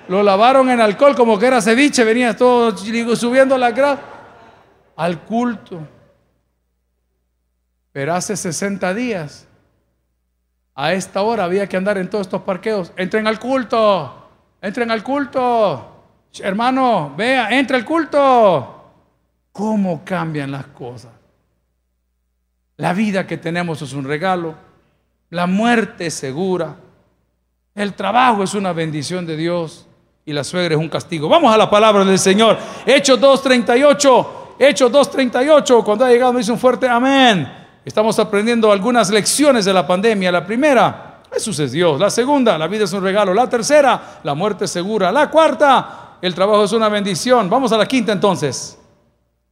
Lo 0.07 0.23
lavaron 0.23 0.67
en 0.71 0.81
alcohol 0.81 1.15
como 1.15 1.37
que 1.37 1.45
era 1.45 1.61
ceviche, 1.61 2.03
venía 2.03 2.35
todo 2.35 2.75
subiendo 3.15 3.55
la 3.55 3.69
grasa 3.69 4.01
al 4.95 5.21
culto. 5.21 5.87
Pero 7.91 8.15
hace 8.15 8.35
60 8.35 8.95
días, 8.95 9.47
a 10.73 10.93
esta 10.93 11.21
hora 11.21 11.43
había 11.43 11.69
que 11.69 11.77
andar 11.77 11.99
en 11.99 12.09
todos 12.09 12.25
estos 12.25 12.41
parqueos. 12.41 12.93
Entren 12.97 13.27
al 13.27 13.39
culto, 13.39 14.27
entren 14.59 14.89
al 14.89 15.03
culto. 15.03 15.88
Hermano, 16.37 17.13
vea, 17.17 17.49
entra 17.51 17.77
al 17.77 17.85
culto. 17.85 18.75
¿Cómo 19.51 20.03
cambian 20.05 20.51
las 20.51 20.67
cosas? 20.67 21.11
La 22.77 22.93
vida 22.93 23.27
que 23.27 23.37
tenemos 23.37 23.81
es 23.81 23.93
un 23.93 24.05
regalo. 24.05 24.55
La 25.31 25.47
muerte 25.47 26.05
es 26.05 26.13
segura. 26.13 26.75
El 27.75 27.93
trabajo 27.93 28.43
es 28.43 28.53
una 28.53 28.73
bendición 28.73 29.25
de 29.25 29.35
Dios 29.35 29.85
y 30.25 30.33
la 30.33 30.43
suegra 30.43 30.75
es 30.75 30.79
un 30.79 30.89
castigo. 30.89 31.27
Vamos 31.27 31.53
a 31.53 31.57
la 31.57 31.69
palabra 31.69 32.05
del 32.05 32.19
Señor. 32.19 32.57
Hechos 32.85 33.19
2.38. 33.19 34.27
Hechos 34.59 34.91
2.38. 34.91 35.83
Cuando 35.83 36.05
ha 36.05 36.09
llegado 36.09 36.33
me 36.33 36.39
dice 36.39 36.51
un 36.51 36.59
fuerte 36.59 36.87
amén. 36.87 37.51
Estamos 37.83 38.17
aprendiendo 38.19 38.71
algunas 38.71 39.09
lecciones 39.09 39.65
de 39.65 39.73
la 39.73 39.85
pandemia. 39.85 40.31
La 40.31 40.45
primera, 40.45 41.21
Jesús 41.33 41.59
es 41.59 41.71
Dios. 41.71 41.99
La 41.99 42.09
segunda, 42.09 42.57
la 42.57 42.67
vida 42.67 42.85
es 42.85 42.93
un 42.93 43.03
regalo. 43.03 43.33
La 43.33 43.49
tercera, 43.49 44.19
la 44.23 44.33
muerte 44.35 44.65
es 44.65 44.71
segura. 44.71 45.11
La 45.11 45.29
cuarta, 45.29 46.08
el 46.21 46.35
trabajo 46.35 46.63
es 46.63 46.71
una 46.71 46.89
bendición. 46.89 47.49
Vamos 47.49 47.71
a 47.71 47.77
la 47.77 47.87
quinta 47.87 48.11
entonces. 48.11 48.77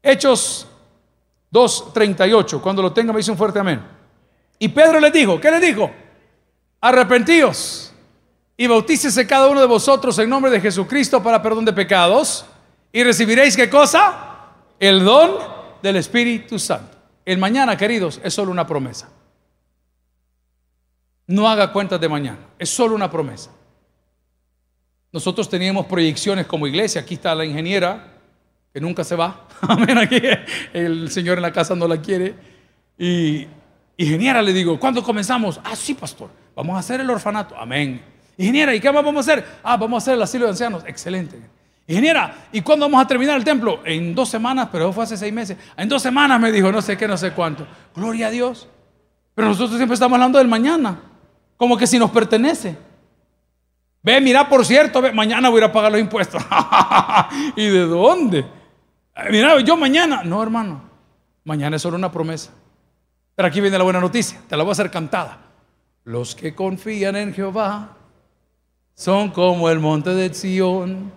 Hechos 0.02 0.68
2.38. 1.52 2.62
Cuando 2.62 2.82
lo 2.82 2.92
tenga 2.92 3.14
me 3.14 3.20
dice 3.20 3.32
un 3.32 3.38
fuerte 3.38 3.60
amén. 3.60 3.82
Y 4.60 4.68
Pedro 4.70 5.00
le 5.00 5.12
dijo, 5.12 5.40
¿qué 5.40 5.52
le 5.52 5.60
dijo? 5.60 5.92
Arrepentíos 6.82 7.94
y 8.56 8.66
bautícese 8.66 9.28
cada 9.28 9.48
uno 9.48 9.62
de 9.62 9.68
vosotros 9.68 10.18
en 10.20 10.30
nombre 10.30 10.50
de 10.50 10.60
Jesucristo 10.60 11.22
para 11.22 11.42
perdón 11.42 11.66
de 11.66 11.74
pecados 11.74 12.46
y 12.92 13.04
recibiréis 13.04 13.56
qué 13.56 13.70
cosa? 13.70 14.48
El 14.80 15.04
don 15.04 15.38
del 15.82 15.98
Espíritu 15.98 16.58
Santo. 16.58 16.98
El 17.24 17.38
mañana, 17.38 17.78
queridos, 17.78 18.20
es 18.24 18.34
solo 18.34 18.52
una 18.52 18.66
promesa. 18.66 19.10
No 21.28 21.48
haga 21.48 21.72
cuentas 21.74 22.00
de 22.00 22.10
mañana, 22.10 22.40
es 22.58 22.70
solo 22.70 22.96
una 22.96 23.12
promesa. 23.12 23.52
Nosotros 25.12 25.50
teníamos 25.50 25.86
proyecciones 25.86 26.46
como 26.46 26.68
iglesia, 26.68 27.02
aquí 27.02 27.16
está 27.16 27.34
la 27.34 27.46
ingeniera, 27.46 28.14
que 28.74 28.82
nunca 28.82 29.04
se 29.04 29.16
va, 29.16 29.48
amén, 29.62 29.98
aquí 29.98 30.22
el 30.74 31.10
Señor 31.10 31.38
en 31.38 31.44
la 31.44 31.52
casa 31.52 31.76
no 31.76 31.88
la 31.88 32.02
quiere. 32.02 32.36
Y 32.98 33.48
ingeniera 33.98 34.42
le 34.42 34.54
digo, 34.54 34.80
¿cuándo 34.80 35.02
comenzamos? 35.02 35.60
Ah, 35.64 35.76
sí, 35.76 35.94
pastor, 35.94 36.30
vamos 36.56 36.76
a 36.76 36.80
hacer 36.80 37.02
el 37.02 37.10
orfanato, 37.10 37.56
amén. 37.58 38.02
Ingeniera, 38.38 38.76
¿y 38.76 38.80
qué 38.80 38.92
más 38.92 39.04
vamos 39.04 39.28
a 39.28 39.32
hacer? 39.32 39.46
Ah, 39.64 39.78
vamos 39.78 39.96
a 39.96 40.04
hacer 40.04 40.14
el 40.14 40.22
asilo 40.22 40.46
de 40.46 40.52
ancianos. 40.52 40.84
Excelente. 40.86 41.40
Ingeniera, 41.88 42.50
¿y 42.52 42.62
cuándo 42.62 42.86
vamos 42.86 43.04
a 43.04 43.08
terminar 43.08 43.38
el 43.38 43.44
templo? 43.44 43.80
En 43.84 44.14
dos 44.14 44.30
semanas, 44.30 44.68
pero 44.72 44.86
eso 44.86 44.94
fue 44.94 45.06
hace 45.06 45.18
seis 45.18 45.34
meses. 45.34 45.58
En 45.76 45.90
dos 45.90 46.02
semanas 46.02 46.40
me 46.40 46.52
dijo, 46.52 46.72
no 46.72 46.82
sé 46.82 46.98
qué, 46.98 47.08
no 47.08 47.18
sé 47.18 47.32
cuánto. 47.32 47.66
Gloria 47.96 48.28
a 48.28 48.30
Dios. 48.30 48.68
Pero 49.34 49.48
nosotros 49.48 49.78
siempre 49.78 49.94
estamos 49.94 50.16
hablando 50.16 50.38
del 50.38 50.48
mañana, 50.48 51.00
como 51.56 51.78
que 51.78 51.88
si 51.88 51.98
nos 51.98 52.12
pertenece. 52.12 52.76
Ve, 54.08 54.22
mira, 54.22 54.48
por 54.48 54.66
cierto, 54.66 55.02
mañana 55.12 55.50
voy 55.50 55.58
a 55.58 55.66
ir 55.66 55.70
a 55.70 55.74
pagar 55.74 55.92
los 55.92 56.00
impuestos. 56.00 56.42
¿Y 57.58 57.68
de 57.68 57.82
dónde? 57.82 58.46
Mira, 59.30 59.60
yo 59.60 59.76
mañana. 59.76 60.24
No, 60.24 60.42
hermano, 60.42 60.82
mañana 61.44 61.76
es 61.76 61.82
solo 61.82 61.98
una 61.98 62.10
promesa. 62.10 62.54
Pero 63.36 63.50
aquí 63.50 63.60
viene 63.60 63.78
la 63.78 63.84
buena 63.84 64.00
noticia, 64.00 64.40
te 64.48 64.56
la 64.56 64.64
voy 64.64 64.70
a 64.70 64.72
hacer 64.72 64.90
cantada. 64.92 65.40
Los 66.06 66.36
que 66.36 66.56
confían 66.56 67.18
en 67.18 67.34
Jehová 67.34 67.98
son 68.94 69.30
como 69.32 69.70
el 69.70 69.80
monte 69.82 70.12
de 70.12 70.34
Sión, 70.34 71.12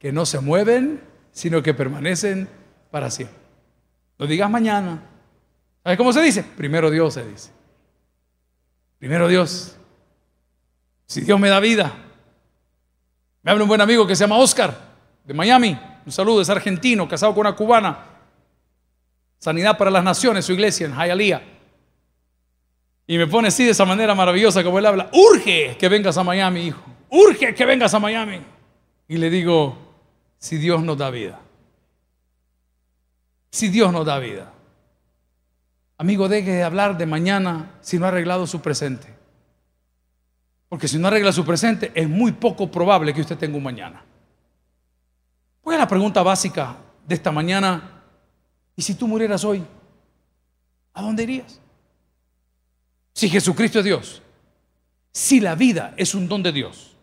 que 0.00 0.10
no 0.10 0.26
se 0.26 0.40
mueven, 0.40 1.00
sino 1.30 1.62
que 1.62 1.74
permanecen 1.74 2.48
para 2.90 3.08
siempre. 3.12 3.38
No 4.18 4.26
digas 4.26 4.50
mañana. 4.50 5.00
¿Sabes 5.84 5.96
cómo 5.96 6.12
se 6.12 6.20
dice? 6.22 6.42
Primero 6.42 6.90
Dios 6.90 7.14
se 7.14 7.24
dice. 7.24 7.52
Primero 8.98 9.28
Dios. 9.28 9.76
Si 11.06 11.20
Dios 11.20 11.38
me 11.38 11.48
da 11.48 11.60
vida. 11.60 12.08
Me 13.42 13.50
habla 13.50 13.64
un 13.64 13.68
buen 13.68 13.80
amigo 13.80 14.06
que 14.06 14.14
se 14.14 14.24
llama 14.24 14.38
Oscar, 14.38 14.76
de 15.24 15.34
Miami. 15.34 15.78
Un 16.04 16.12
saludo, 16.12 16.40
es 16.40 16.50
argentino, 16.50 17.08
casado 17.08 17.32
con 17.34 17.46
una 17.46 17.56
cubana. 17.56 18.06
Sanidad 19.38 19.76
para 19.76 19.90
las 19.90 20.04
Naciones, 20.04 20.44
su 20.44 20.52
iglesia 20.52 20.86
en 20.86 20.94
Hialeah. 20.94 21.42
Y 23.06 23.18
me 23.18 23.26
pone 23.26 23.48
así 23.48 23.64
de 23.64 23.70
esa 23.70 23.84
manera 23.84 24.14
maravillosa 24.14 24.62
como 24.62 24.78
él 24.78 24.86
habla. 24.86 25.10
Urge 25.12 25.76
que 25.78 25.88
vengas 25.88 26.16
a 26.16 26.22
Miami, 26.22 26.68
hijo 26.68 26.92
urge 27.12 27.54
que 27.54 27.64
vengas 27.64 27.94
a 27.94 27.98
Miami. 27.98 28.40
Y 29.06 29.18
le 29.18 29.30
digo, 29.30 29.76
si 30.38 30.56
Dios 30.56 30.82
nos 30.82 30.96
da 30.98 31.10
vida. 31.10 31.40
Si 33.50 33.68
Dios 33.68 33.92
nos 33.92 34.06
da 34.06 34.18
vida. 34.18 34.52
Amigo, 35.98 36.28
deje 36.28 36.50
de 36.50 36.62
hablar 36.62 36.96
de 36.96 37.06
mañana 37.06 37.70
si 37.82 37.98
no 37.98 38.06
ha 38.06 38.08
arreglado 38.08 38.46
su 38.46 38.60
presente. 38.60 39.08
Porque 40.72 40.88
si 40.88 40.96
no 40.96 41.08
arregla 41.08 41.32
su 41.32 41.44
presente, 41.44 41.92
es 41.94 42.08
muy 42.08 42.32
poco 42.32 42.70
probable 42.70 43.12
que 43.12 43.20
usted 43.20 43.36
tenga 43.36 43.58
un 43.58 43.62
mañana. 43.62 44.02
Pues 45.60 45.78
la 45.78 45.86
pregunta 45.86 46.22
básica 46.22 46.78
de 47.06 47.14
esta 47.14 47.30
mañana. 47.30 48.02
¿Y 48.74 48.80
si 48.80 48.94
tú 48.94 49.06
murieras 49.06 49.44
hoy? 49.44 49.62
¿A 50.94 51.02
dónde 51.02 51.24
irías? 51.24 51.60
Si 53.12 53.28
Jesucristo 53.28 53.80
es 53.80 53.84
Dios, 53.84 54.22
si 55.12 55.40
la 55.40 55.56
vida 55.56 55.92
es 55.98 56.14
un 56.14 56.26
don 56.26 56.42
de 56.42 56.52
Dios, 56.52 56.96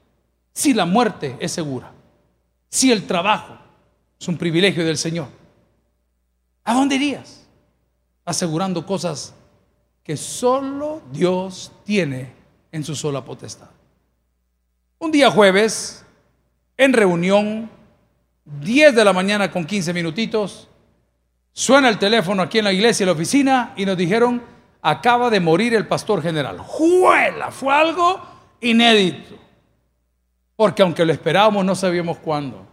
si 0.52 0.74
la 0.74 0.88
muerte 0.88 1.38
es 1.40 1.52
segura, 1.52 1.92
si 2.70 2.92
el 2.92 3.06
trabajo 3.06 3.56
es 4.20 4.28
un 4.28 4.40
privilegio 4.40 4.84
del 4.84 4.98
Señor, 4.98 5.28
¿a 6.64 6.74
dónde 6.74 6.96
irías? 6.96 7.48
Asegurando 8.26 8.84
cosas 8.84 9.36
que 10.04 10.18
solo 10.18 11.04
Dios 11.12 11.72
tiene 11.86 12.39
en 12.72 12.84
su 12.84 12.96
sola 12.96 13.24
potestad. 13.24 13.70
Un 15.00 15.12
día 15.12 15.32
jueves, 15.32 16.06
en 16.78 16.94
reunión, 16.94 17.70
10 18.46 18.96
de 18.96 19.06
la 19.06 19.14
mañana 19.14 19.52
con 19.52 19.66
15 19.66 19.94
minutitos, 19.94 20.68
suena 21.54 21.90
el 21.90 21.98
teléfono 21.98 22.42
aquí 22.42 22.60
en 22.60 22.66
la 22.66 22.74
iglesia, 22.74 23.04
en 23.04 23.08
la 23.08 23.14
oficina, 23.14 23.74
y 23.76 23.86
nos 23.86 23.98
dijeron, 23.98 24.42
acaba 24.82 25.30
de 25.30 25.40
morir 25.40 25.74
el 25.74 25.88
pastor 25.88 26.22
general. 26.22 26.60
¡Juela! 26.60 27.52
Fue 27.52 27.74
algo 27.74 28.20
inédito. 28.62 29.36
Porque 30.56 30.82
aunque 30.82 31.06
lo 31.06 31.14
esperábamos, 31.14 31.64
no 31.64 31.76
sabíamos 31.76 32.18
cuándo. 32.18 32.66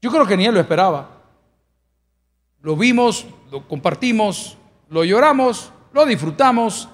Yo 0.00 0.10
creo 0.10 0.26
que 0.26 0.36
ni 0.36 0.46
él 0.46 0.54
lo 0.54 0.60
esperaba. 0.60 1.10
Lo 2.62 2.76
vimos, 2.76 3.26
lo 3.50 3.66
compartimos, 3.68 4.56
lo 4.88 5.04
lloramos, 5.04 5.72
lo 5.92 6.06
disfrutamos, 6.06 6.88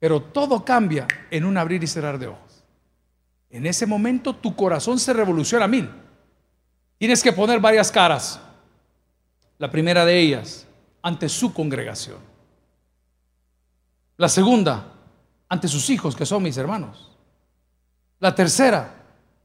pero 0.00 0.20
todo 0.20 0.64
cambia 0.64 1.06
en 1.30 1.44
un 1.44 1.56
abrir 1.56 1.84
y 1.84 1.86
cerrar 1.86 2.18
de 2.18 2.26
ojos. 2.26 2.64
En 3.50 3.66
ese 3.66 3.86
momento 3.86 4.34
tu 4.34 4.56
corazón 4.56 4.98
se 4.98 5.12
revoluciona 5.12 5.66
a 5.66 5.68
mil. 5.68 5.88
Tienes 6.98 7.22
que 7.22 7.32
poner 7.32 7.60
varias 7.60 7.92
caras. 7.92 8.40
La 9.58 9.70
primera 9.70 10.04
de 10.06 10.18
ellas, 10.18 10.66
ante 11.02 11.28
su 11.28 11.52
congregación. 11.52 12.18
La 14.16 14.28
segunda, 14.28 14.94
ante 15.48 15.68
sus 15.68 15.90
hijos, 15.90 16.16
que 16.16 16.24
son 16.24 16.42
mis 16.42 16.56
hermanos. 16.56 17.10
La 18.20 18.34
tercera, 18.34 18.94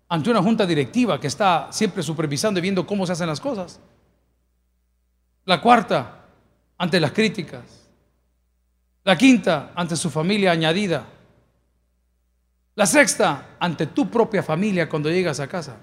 ante 0.07 0.29
una 0.29 0.41
junta 0.41 0.65
directiva 0.65 1.19
que 1.19 1.27
está 1.27 1.67
siempre 1.71 2.01
supervisando 2.01 2.59
y 2.59 2.61
viendo 2.61 2.85
cómo 2.87 3.05
se 3.05 3.13
hacen 3.13 3.27
las 3.27 3.41
cosas. 3.41 3.79
La 5.43 5.59
cuarta, 5.61 6.25
ante 6.77 6.99
las 6.99 7.11
críticas. 7.11 7.84
La 9.05 9.15
quinta, 9.15 9.71
ante 9.75 9.95
su 9.95 10.09
familia 10.09 10.51
añadida. 10.51 11.05
La 12.73 12.87
sexta, 12.87 13.55
ante 13.59 13.87
tu 13.87 14.09
propia 14.09 14.41
familia 14.41 14.89
cuando 14.89 15.09
llegas 15.09 15.39
a 15.39 15.47
casa. 15.47 15.77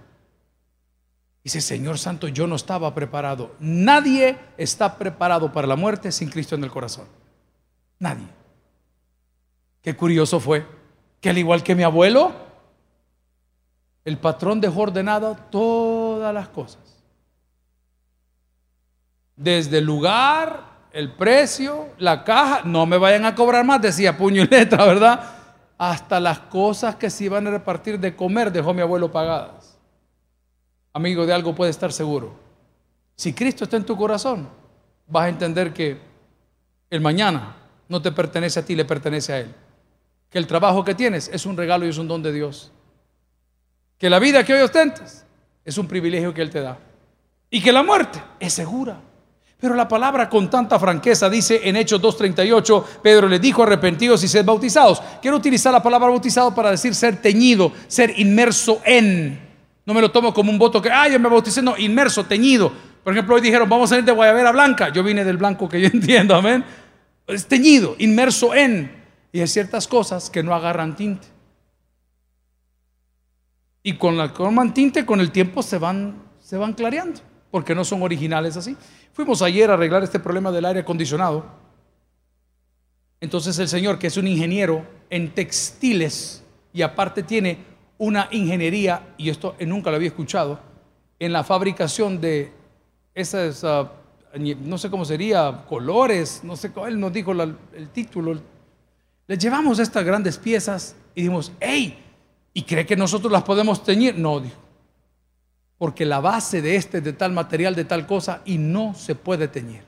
Dice, 1.45 1.61
Señor 1.61 1.99
Santo, 1.99 2.27
yo 2.29 2.49
no 2.49 2.57
estaba 2.57 2.93
preparado. 2.95 3.55
Nadie 3.61 4.39
está 4.59 4.99
preparado 4.99 5.53
para 5.53 5.69
la 5.69 5.77
muerte 5.77 6.11
sin 6.11 6.31
Cristo 6.31 6.57
en 6.57 6.65
el 6.65 6.71
corazón. 6.71 7.07
Nadie. 8.01 8.27
Qué 9.83 9.97
curioso 9.97 10.41
fue 10.41 10.67
que 11.21 11.31
al 11.31 11.39
igual 11.39 11.63
que 11.63 11.77
mi 11.77 11.85
abuelo, 11.85 12.33
el 14.05 14.19
patrón 14.19 14.61
dejó 14.61 14.83
ordenado 14.83 15.37
todas 15.51 16.35
las 16.35 16.49
cosas. 16.49 16.81
Desde 19.37 19.79
el 19.79 19.85
lugar, 19.85 20.72
el 20.93 21.13
precio, 21.13 21.89
la 21.99 22.25
caja, 22.25 22.63
no 22.65 22.87
me 22.87 22.99
vayan 22.99 23.25
a 23.25 23.35
cobrar 23.35 23.65
más, 23.65 23.81
decía 23.81 24.17
puño 24.17 24.43
y 24.43 24.47
letra, 24.47 24.85
¿verdad? 24.85 25.43
hasta 25.83 26.21
las 26.21 26.39
cosas 26.39 26.95
que 26.95 27.11
se 27.11 27.25
iban 27.25 27.45
a 27.49 27.51
repartir 27.51 27.99
de 27.99 28.15
comer 28.15 28.53
dejó 28.53 28.73
mi 28.73 28.83
abuelo 28.83 29.11
pagadas. 29.11 29.77
Amigo, 30.93 31.27
de 31.27 31.33
algo 31.33 31.57
puede 31.57 31.73
estar 31.73 31.93
seguro. 31.93 32.37
Si 33.17 33.33
Cristo 33.33 33.65
está 33.65 33.79
en 33.79 33.85
tu 33.85 33.97
corazón, 33.97 34.49
vas 35.09 35.25
a 35.25 35.29
entender 35.29 35.73
que 35.73 35.99
el 36.89 37.01
mañana 37.01 37.57
no 37.89 38.01
te 38.01 38.13
pertenece 38.13 38.61
a 38.61 38.65
ti, 38.65 38.77
le 38.77 38.85
pertenece 38.85 39.33
a 39.33 39.41
Él. 39.41 39.53
Que 40.31 40.39
el 40.39 40.47
trabajo 40.47 40.85
que 40.85 40.95
tienes 40.95 41.27
es 41.27 41.47
un 41.47 41.57
regalo 41.57 41.85
y 41.85 41.89
es 41.89 41.99
un 41.99 42.07
don 42.07 42.23
de 42.23 42.31
Dios. 42.31 42.71
Que 43.99 44.09
la 44.09 44.21
vida 44.21 44.45
que 44.45 44.55
hoy 44.55 44.61
ostentas 44.61 45.27
es 45.65 45.79
un 45.79 45.89
privilegio 45.89 46.33
que 46.33 46.43
Él 46.43 46.51
te 46.51 46.61
da. 46.61 46.79
Y 47.51 47.61
que 47.61 47.73
la 47.73 47.83
muerte 47.83 48.23
es 48.39 48.53
segura. 48.53 49.01
Pero 49.63 49.77
la 49.77 49.87
palabra 49.87 50.29
con 50.29 50.51
tanta 50.51 50.77
franqueza 50.77 51.31
dice 51.31 51.61
en 51.63 51.77
Hechos 51.77 52.03
2.38, 52.03 52.85
Pedro 53.01 53.29
le 53.29 53.39
dijo 53.39 53.63
arrepentidos 53.63 54.25
y 54.25 54.27
sed 54.27 54.45
bautizados. 54.45 55.01
Quiero 55.23 55.37
utilizar 55.37 55.73
la 55.73 55.81
palabra 55.81 56.09
bautizado 56.09 56.53
para 56.53 56.73
decir 56.73 56.97
ser 56.97 57.23
teñido, 57.23 57.71
ser 57.87 58.13
inmerso 58.19 58.81
en. 58.85 59.39
No 59.87 59.95
me 59.95 60.01
lo 60.01 60.11
tomo 60.11 60.35
como 60.35 60.51
un 60.51 60.59
voto 60.59 60.83
que, 60.83 60.91
ay, 60.91 61.13
yo 61.13 61.21
me 61.21 61.29
bauticé, 61.29 61.63
no, 61.63 61.79
inmerso, 61.79 62.25
teñido. 62.25 62.73
Por 63.05 63.13
ejemplo, 63.13 63.37
hoy 63.37 63.41
dijeron, 63.41 63.69
vamos 63.69 63.93
a 63.93 63.99
ir 63.99 64.05
de 64.05 64.11
Guayabera 64.11 64.51
Blanca. 64.51 64.89
Yo 64.89 65.05
vine 65.05 65.23
del 65.23 65.37
blanco 65.37 65.69
que 65.69 65.81
yo 65.81 65.87
entiendo, 65.93 66.35
amén. 66.35 66.65
Es 67.29 67.47
teñido, 67.47 67.95
inmerso 67.99 68.57
en. 68.57 68.91
Y 69.31 69.39
hay 69.39 69.47
ciertas 69.47 69.87
cosas 69.87 70.29
que 70.29 70.43
no 70.43 70.57
agarran 70.57 70.97
tinte. 70.97 71.29
Y 73.85 73.93
con 73.93 74.19
la 74.19 74.35
que 74.35 74.45
tinte, 74.75 75.07
con 75.07 75.21
el 75.21 75.31
tiempo 75.31 75.63
se 75.63 75.79
van, 75.79 76.21
se 76.41 76.57
van 76.57 76.73
clareando, 76.73 77.21
porque 77.53 77.77
no 77.77 77.85
son 77.85 78.03
originales 78.03 78.57
así. 78.57 78.77
Fuimos 79.13 79.43
ayer 79.43 79.71
a 79.71 79.75
arreglar 79.75 80.03
este 80.03 80.19
problema 80.19 80.51
del 80.51 80.65
aire 80.65 80.81
acondicionado. 80.81 81.45
Entonces 83.21 83.59
el 83.59 83.69
señor, 83.69 83.99
que 83.99 84.07
es 84.07 84.17
un 84.17 84.27
ingeniero 84.27 84.87
en 85.11 85.35
textiles 85.35 86.43
y 86.73 86.83
aparte 86.83 87.23
tiene 87.23 87.59
una 87.99 88.29
ingeniería, 88.31 89.15
y 89.19 89.29
esto 89.29 89.55
nunca 89.61 89.91
lo 89.91 89.97
había 89.97 90.09
escuchado, 90.09 90.59
en 91.19 91.33
la 91.33 91.45
fabricación 91.45 92.21
de 92.21 92.53
esas, 93.15 93.63
uh, 93.63 93.87
no 94.65 94.79
sé 94.79 94.91
cómo 94.91 95.05
sería, 95.05 95.65
colores, 95.69 96.41
no 96.43 96.57
sé, 96.57 96.73
él 96.89 96.99
nos 96.99 97.13
dijo 97.13 97.33
el 97.33 97.89
título. 97.93 98.41
Le 99.29 99.37
llevamos 99.37 99.79
estas 99.79 100.05
grandes 100.05 100.39
piezas 100.39 100.97
y 101.15 101.21
dijimos, 101.21 101.53
hey, 101.61 102.03
¿y 102.55 102.63
cree 102.63 102.87
que 102.87 102.97
nosotros 102.97 103.31
las 103.31 103.43
podemos 103.43 103.85
teñir? 103.85 104.19
No, 104.19 104.41
dijo 104.41 104.62
porque 105.83 106.07
la 106.07 106.21
base 106.21 106.63
de 106.63 106.77
este 106.77 106.99
es 106.99 107.05
de 107.05 107.13
tal 107.13 107.33
material, 107.33 107.75
de 107.75 107.85
tal 107.85 108.07
cosa, 108.07 108.41
y 108.45 108.57
no 108.57 108.95
se 108.95 109.17
puede 109.17 109.49
teñir. 109.49 109.83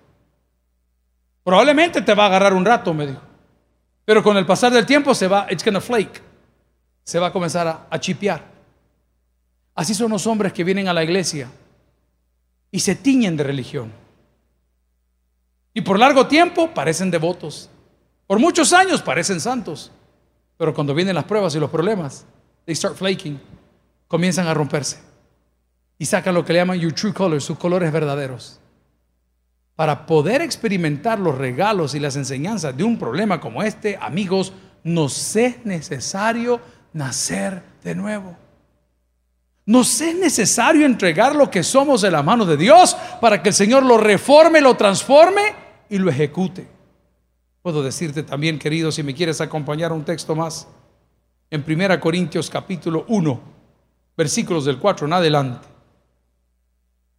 Probablemente 1.44 2.02
te 2.02 2.14
va 2.14 2.24
a 2.24 2.26
agarrar 2.26 2.52
un 2.52 2.64
rato, 2.64 2.92
me 2.92 3.06
dijo. 3.06 3.20
Pero 4.04 4.20
con 4.20 4.36
el 4.36 4.44
pasar 4.44 4.72
del 4.72 4.86
tiempo 4.86 5.14
se 5.14 5.28
va, 5.28 5.46
it's 5.50 5.64
gonna 5.64 5.80
flake. 5.80 6.20
Se 7.04 7.20
va 7.20 7.28
a 7.28 7.32
comenzar 7.32 7.68
a, 7.68 7.86
a 7.88 8.00
chipear. 8.00 8.42
Así 9.72 9.94
son 9.94 10.10
los 10.10 10.26
hombres 10.26 10.52
que 10.52 10.64
vienen 10.64 10.88
a 10.88 10.92
la 10.92 11.04
iglesia 11.04 11.48
y 12.72 12.80
se 12.80 12.96
tiñen 12.96 13.36
de 13.36 13.44
religión. 13.44 13.92
Y 15.74 15.82
por 15.82 16.00
largo 16.00 16.26
tiempo 16.26 16.74
parecen 16.74 17.08
devotos. 17.08 17.70
Por 18.26 18.40
muchos 18.40 18.72
años 18.72 19.00
parecen 19.00 19.40
santos. 19.40 19.92
Pero 20.56 20.74
cuando 20.74 20.92
vienen 20.92 21.14
las 21.14 21.22
pruebas 21.22 21.54
y 21.54 21.60
los 21.60 21.70
problemas, 21.70 22.26
they 22.64 22.74
start 22.74 22.96
flaking. 22.96 23.40
Comienzan 24.08 24.48
a 24.48 24.54
romperse 24.54 25.03
y 25.98 26.06
saca 26.06 26.32
lo 26.32 26.44
que 26.44 26.52
le 26.52 26.60
llaman 26.60 26.78
your 26.78 26.92
true 26.92 27.12
colors, 27.12 27.44
sus 27.44 27.58
colores 27.58 27.92
verdaderos. 27.92 28.60
Para 29.76 30.06
poder 30.06 30.40
experimentar 30.42 31.18
los 31.18 31.36
regalos 31.36 31.94
y 31.94 32.00
las 32.00 32.16
enseñanzas 32.16 32.76
de 32.76 32.84
un 32.84 32.98
problema 32.98 33.40
como 33.40 33.62
este, 33.62 33.96
amigos, 34.00 34.52
nos 34.82 35.34
es 35.36 35.64
necesario 35.64 36.60
nacer 36.92 37.62
de 37.82 37.94
nuevo. 37.94 38.36
Nos 39.66 40.00
es 40.00 40.16
necesario 40.16 40.84
entregar 40.84 41.34
lo 41.34 41.50
que 41.50 41.62
somos 41.62 42.02
de 42.02 42.10
la 42.10 42.22
mano 42.22 42.44
de 42.44 42.56
Dios 42.56 42.96
para 43.20 43.42
que 43.42 43.48
el 43.48 43.54
Señor 43.54 43.84
lo 43.84 43.96
reforme, 43.96 44.60
lo 44.60 44.76
transforme 44.76 45.42
y 45.88 45.98
lo 45.98 46.10
ejecute. 46.10 46.68
Puedo 47.62 47.82
decirte 47.82 48.22
también, 48.22 48.58
querido, 48.58 48.92
si 48.92 49.02
me 49.02 49.14
quieres 49.14 49.40
acompañar 49.40 49.90
a 49.90 49.94
un 49.94 50.04
texto 50.04 50.36
más, 50.36 50.68
en 51.50 51.64
1 51.66 51.98
Corintios 51.98 52.50
capítulo 52.50 53.06
1, 53.08 53.40
versículos 54.16 54.66
del 54.66 54.78
4 54.78 55.06
en 55.06 55.12
adelante 55.14 55.73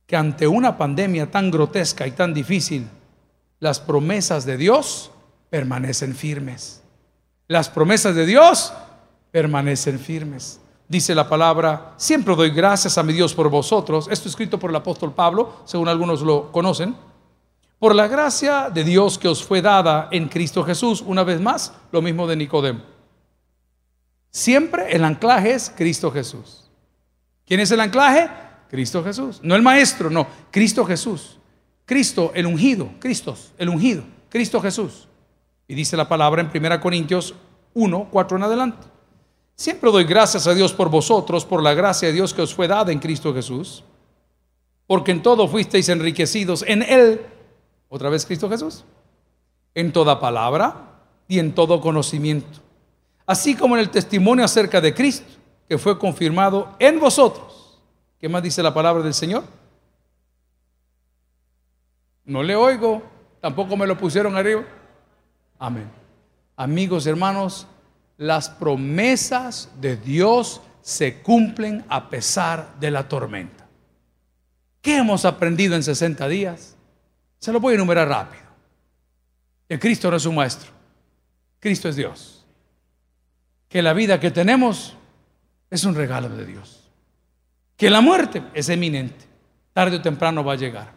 que 0.07 0.15
ante 0.15 0.47
una 0.47 0.77
pandemia 0.77 1.31
tan 1.31 1.51
grotesca 1.51 2.05
y 2.05 2.11
tan 2.11 2.33
difícil, 2.33 2.87
las 3.59 3.79
promesas 3.79 4.45
de 4.45 4.57
Dios 4.57 5.11
permanecen 5.49 6.15
firmes. 6.15 6.81
Las 7.47 7.69
promesas 7.69 8.15
de 8.15 8.25
Dios 8.25 8.73
permanecen 9.31 9.99
firmes. 9.99 10.59
Dice 10.87 11.15
la 11.15 11.27
palabra, 11.27 11.93
siempre 11.97 12.35
doy 12.35 12.51
gracias 12.51 12.97
a 12.97 13.03
mi 13.03 13.13
Dios 13.13 13.33
por 13.33 13.49
vosotros. 13.49 14.07
Esto 14.11 14.29
escrito 14.29 14.59
por 14.59 14.69
el 14.69 14.75
apóstol 14.75 15.13
Pablo, 15.13 15.61
según 15.65 15.87
algunos 15.87 16.21
lo 16.21 16.51
conocen. 16.51 16.95
Por 17.79 17.95
la 17.95 18.07
gracia 18.07 18.69
de 18.69 18.83
Dios 18.83 19.17
que 19.17 19.27
os 19.27 19.43
fue 19.43 19.61
dada 19.61 20.07
en 20.11 20.27
Cristo 20.27 20.63
Jesús, 20.63 21.01
una 21.01 21.23
vez 21.23 21.41
más, 21.41 21.73
lo 21.91 22.01
mismo 22.01 22.27
de 22.27 22.35
Nicodemo. 22.35 22.81
Siempre 24.29 24.95
el 24.95 25.03
anclaje 25.03 25.53
es 25.53 25.71
Cristo 25.75 26.11
Jesús. 26.11 26.69
¿Quién 27.45 27.59
es 27.59 27.71
el 27.71 27.79
anclaje? 27.79 28.29
Cristo 28.75 29.01
Jesús. 29.01 29.39
No 29.41 29.55
el 29.55 29.61
maestro, 29.61 30.09
no, 30.09 30.27
Cristo 30.51 30.83
Jesús. 30.83 31.37
Cristo, 31.85 32.33
el 32.35 32.45
ungido, 32.45 32.89
Cristo, 32.99 33.37
el 33.57 33.69
ungido, 33.69 34.03
Cristo 34.27 34.59
Jesús. 34.59 35.07
Y 35.65 35.75
dice 35.75 35.95
la 35.95 36.09
palabra 36.09 36.41
en 36.41 36.51
1 36.53 36.81
Corintios 36.81 37.33
1, 37.73 38.09
4 38.11 38.37
en 38.37 38.43
adelante. 38.43 38.85
Siempre 39.55 39.89
doy 39.89 40.03
gracias 40.03 40.45
a 40.45 40.53
Dios 40.53 40.73
por 40.73 40.89
vosotros, 40.89 41.45
por 41.45 41.63
la 41.63 41.73
gracia 41.73 42.09
de 42.09 42.15
Dios 42.15 42.33
que 42.33 42.41
os 42.41 42.53
fue 42.53 42.67
dada 42.67 42.91
en 42.91 42.99
Cristo 42.99 43.33
Jesús, 43.33 43.85
porque 44.87 45.13
en 45.13 45.23
todo 45.23 45.47
fuisteis 45.47 45.87
enriquecidos 45.87 46.61
en 46.67 46.81
Él, 46.81 47.21
otra 47.87 48.09
vez 48.09 48.25
Cristo 48.25 48.49
Jesús, 48.49 48.83
en 49.73 49.93
toda 49.93 50.19
palabra 50.19 50.99
y 51.29 51.39
en 51.39 51.55
todo 51.55 51.79
conocimiento, 51.79 52.59
así 53.25 53.55
como 53.55 53.77
en 53.77 53.83
el 53.83 53.89
testimonio 53.89 54.43
acerca 54.43 54.81
de 54.81 54.93
Cristo, 54.93 55.31
que 55.69 55.77
fue 55.77 55.97
confirmado 55.97 56.75
en 56.77 56.99
vosotros 56.99 57.54
¿Qué 58.25 58.29
más 58.29 58.41
dice 58.41 58.63
la 58.63 58.73
palabra 58.73 59.03
del 59.03 59.13
Señor? 59.13 59.43
No 62.23 62.41
le 62.41 62.55
oigo, 62.55 63.03
tampoco 63.39 63.77
me 63.77 63.85
lo 63.85 63.95
pusieron 63.99 64.35
arriba. 64.35 64.65
Amén. 65.59 65.87
Amigos, 66.55 67.05
hermanos, 67.05 67.67
las 68.17 68.49
promesas 68.49 69.69
de 69.79 69.97
Dios 69.97 70.59
se 70.81 71.21
cumplen 71.21 71.85
a 71.87 72.09
pesar 72.09 72.73
de 72.79 72.89
la 72.89 73.07
tormenta. 73.07 73.67
¿Qué 74.81 74.97
hemos 74.97 75.23
aprendido 75.23 75.75
en 75.75 75.83
60 75.83 76.27
días? 76.27 76.75
Se 77.37 77.53
lo 77.53 77.59
voy 77.59 77.73
a 77.73 77.75
enumerar 77.75 78.07
rápido. 78.07 78.45
Que 79.69 79.77
Cristo 79.77 80.09
no 80.09 80.17
es 80.17 80.25
un 80.25 80.33
maestro, 80.33 80.71
Cristo 81.59 81.89
es 81.89 81.95
Dios. 81.95 82.43
Que 83.69 83.83
la 83.83 83.93
vida 83.93 84.19
que 84.19 84.31
tenemos 84.31 84.95
es 85.69 85.83
un 85.83 85.93
regalo 85.93 86.29
de 86.29 86.43
Dios 86.47 86.84
que 87.77 87.89
la 87.89 88.01
muerte 88.01 88.43
es 88.53 88.69
eminente, 88.69 89.25
tarde 89.73 89.97
o 89.97 90.01
temprano 90.01 90.43
va 90.43 90.53
a 90.53 90.57
llegar. 90.57 90.93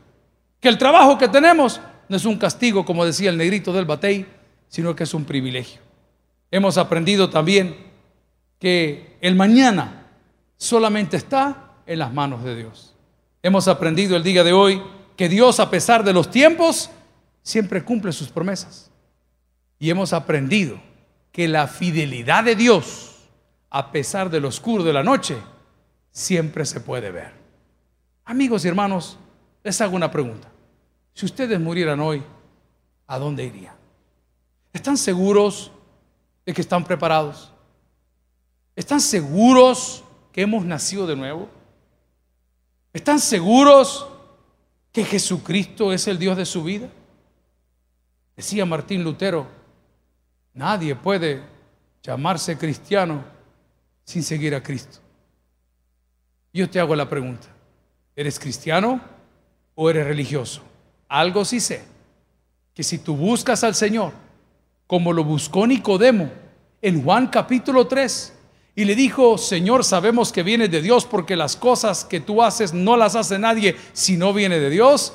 Que 0.61 0.69
el 0.69 0.79
trabajo 0.79 1.19
que 1.19 1.29
tenemos 1.29 1.81
no 2.09 2.17
es 2.17 2.25
un 2.25 2.37
castigo, 2.37 2.85
como 2.85 3.05
decía 3.05 3.31
el 3.31 3.37
negrito 3.37 3.73
del 3.73 3.85
batey, 3.85 4.27
sino 4.69 4.95
que 4.95 5.05
es 5.05 5.15
un 5.15 5.25
privilegio. 5.25 5.81
Hemos 6.51 6.79
aprendido 6.79 7.29
también 7.31 7.77
que 8.59 9.17
el 9.21 9.35
mañana 9.35 10.07
solamente 10.57 11.17
está 11.17 11.73
en 11.87 11.99
las 11.99 12.13
manos 12.13 12.45
de 12.45 12.57
Dios. 12.57 12.95
Hemos 13.43 13.69
aprendido 13.69 14.17
el 14.17 14.23
día 14.23 14.43
de 14.45 14.53
hoy 14.53 14.83
que 15.17 15.29
Dios, 15.29 15.61
a 15.61 15.71
pesar 15.71 16.05
de 16.05 16.13
los 16.13 16.31
tiempos, 16.31 16.91
siempre 17.43 17.85
cumple 17.85 18.13
sus 18.13 18.29
promesas. 18.29 18.91
Y 19.79 19.91
hemos 19.91 20.13
aprendido 20.13 20.81
que 21.33 21.49
la 21.49 21.67
fidelidad 21.69 22.45
de 22.45 22.57
Dios, 22.57 23.17
a 23.71 23.93
pesar 23.93 24.31
del 24.31 24.45
oscuro 24.45 24.83
de 24.83 24.93
la 24.93 25.03
noche, 25.03 25.37
siempre 26.19 26.67
se 26.67 26.81
puede 26.81 27.13
ver. 27.13 27.33
Amigos 28.25 28.65
y 28.65 28.69
hermanos, 28.69 29.17
les 29.63 29.81
hago 29.81 29.95
una 29.95 30.11
pregunta. 30.11 30.51
Si 31.15 31.25
ustedes 31.25 31.61
murieran 31.61 32.01
hoy, 32.01 32.25
¿a 33.07 33.19
dónde 33.19 33.45
irían? 33.45 33.77
¿Están 34.73 34.97
seguros 34.97 35.71
de 36.45 36.53
que 36.53 36.61
están 36.61 36.85
preparados? 36.85 37.53
¿Están 38.75 39.01
seguros 39.01 40.03
que 40.33 40.43
hemos 40.43 40.65
nacido 40.65 41.07
de 41.07 41.15
nuevo? 41.15 41.49
¿Están 42.93 43.21
seguros 43.21 44.09
que 44.91 45.05
Jesucristo 45.05 45.93
es 45.93 46.09
el 46.09 46.19
Dios 46.19 46.37
de 46.37 46.47
su 46.47 46.65
vida? 46.65 46.89
Decía 48.37 48.67
Martín 48.67 49.05
Lutero, 49.05 49.47
nadie 50.53 50.97
puede 50.97 51.45
llamarse 52.03 52.59
cristiano 52.59 53.25
sin 54.05 54.25
seguir 54.25 54.55
a 54.57 54.63
Cristo. 54.63 54.99
Yo 56.53 56.69
te 56.69 56.81
hago 56.81 56.97
la 56.97 57.09
pregunta, 57.09 57.49
¿eres 58.17 58.39
cristiano 58.39 59.01
o 59.75 59.91
eres 59.91 60.07
religioso? 60.07 60.63
Algo 61.09 61.45
sí 61.45 61.61
sé, 61.61 61.83
que 62.75 62.83
si 62.83 62.99
tú 62.99 63.17
buscas 63.17 63.65
al 63.65 63.75
Señor, 63.75 64.13
como 64.87 65.13
lo 65.13 65.25
buscó 65.25 65.67
Nicodemo, 65.67 66.31
en 66.81 67.03
Juan 67.03 67.27
capítulo 67.27 67.87
3 67.87 68.35
y 68.75 68.85
le 68.85 68.95
dijo, 68.95 69.37
Señor, 69.37 69.85
sabemos 69.85 70.33
que 70.33 70.43
viene 70.43 70.69
de 70.69 70.81
Dios 70.81 71.05
porque 71.05 71.37
las 71.37 71.57
cosas 71.57 72.05
que 72.05 72.21
tú 72.21 72.43
haces 72.43 72.73
no 72.73 72.97
las 72.97 73.17
hace 73.17 73.39
nadie 73.39 73.77
si 73.93 74.17
no 74.17 74.33
viene 74.33 74.59
de 74.61 74.71
Dios. 74.71 75.13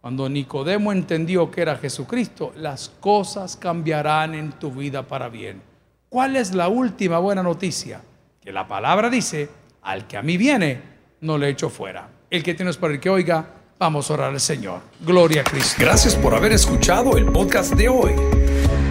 Cuando 0.00 0.28
Nicodemo 0.28 0.92
entendió 0.92 1.50
que 1.50 1.62
era 1.62 1.78
Jesucristo, 1.78 2.52
las 2.56 2.88
cosas 2.88 3.56
cambiarán 3.56 4.34
en 4.34 4.52
tu 4.52 4.70
vida 4.72 5.06
para 5.06 5.28
bien. 5.28 5.62
¿Cuál 6.08 6.36
es 6.36 6.54
la 6.54 6.68
última 6.68 7.18
buena 7.18 7.42
noticia? 7.42 8.02
Que 8.40 8.52
la 8.52 8.68
palabra 8.68 9.08
dice, 9.08 9.48
al 9.84 10.06
que 10.06 10.16
a 10.16 10.22
mí 10.22 10.36
viene, 10.36 10.80
no 11.20 11.38
le 11.38 11.50
echo 11.50 11.68
fuera. 11.70 12.08
El 12.30 12.42
que 12.42 12.54
tienes 12.54 12.76
para 12.76 12.94
el 12.94 13.00
que 13.00 13.10
oiga, 13.10 13.46
vamos 13.78 14.10
a 14.10 14.14
orar 14.14 14.30
al 14.30 14.40
Señor. 14.40 14.80
Gloria 15.00 15.42
a 15.42 15.44
Cristo. 15.44 15.76
Gracias 15.78 16.16
por 16.16 16.34
haber 16.34 16.52
escuchado 16.52 17.16
el 17.16 17.26
podcast 17.26 17.74
de 17.74 17.88
hoy. 17.88 18.12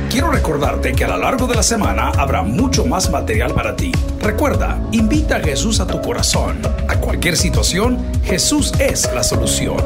Quiero 0.09 0.31
recordarte 0.31 0.93
que 0.93 1.03
a 1.03 1.07
lo 1.07 1.17
largo 1.17 1.47
de 1.47 1.55
la 1.55 1.63
semana 1.63 2.09
habrá 2.09 2.43
mucho 2.43 2.85
más 2.85 3.09
material 3.09 3.53
para 3.55 3.75
ti. 3.75 3.91
Recuerda, 4.21 4.79
invita 4.91 5.37
a 5.37 5.39
Jesús 5.39 5.79
a 5.79 5.87
tu 5.87 5.99
corazón. 5.99 6.61
A 6.87 6.95
cualquier 6.97 7.35
situación, 7.35 7.97
Jesús 8.23 8.71
es 8.79 9.11
la 9.13 9.23
solución. 9.23 9.77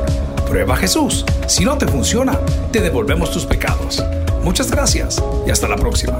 Prueba 0.45 0.75
a 0.75 0.77
Jesús. 0.77 1.25
Si 1.47 1.63
no 1.63 1.77
te 1.77 1.87
funciona, 1.87 2.37
te 2.71 2.81
devolvemos 2.81 3.31
tus 3.31 3.45
pecados. 3.45 4.03
Muchas 4.43 4.69
gracias 4.69 5.23
y 5.45 5.51
hasta 5.51 5.69
la 5.69 5.77
próxima. 5.77 6.19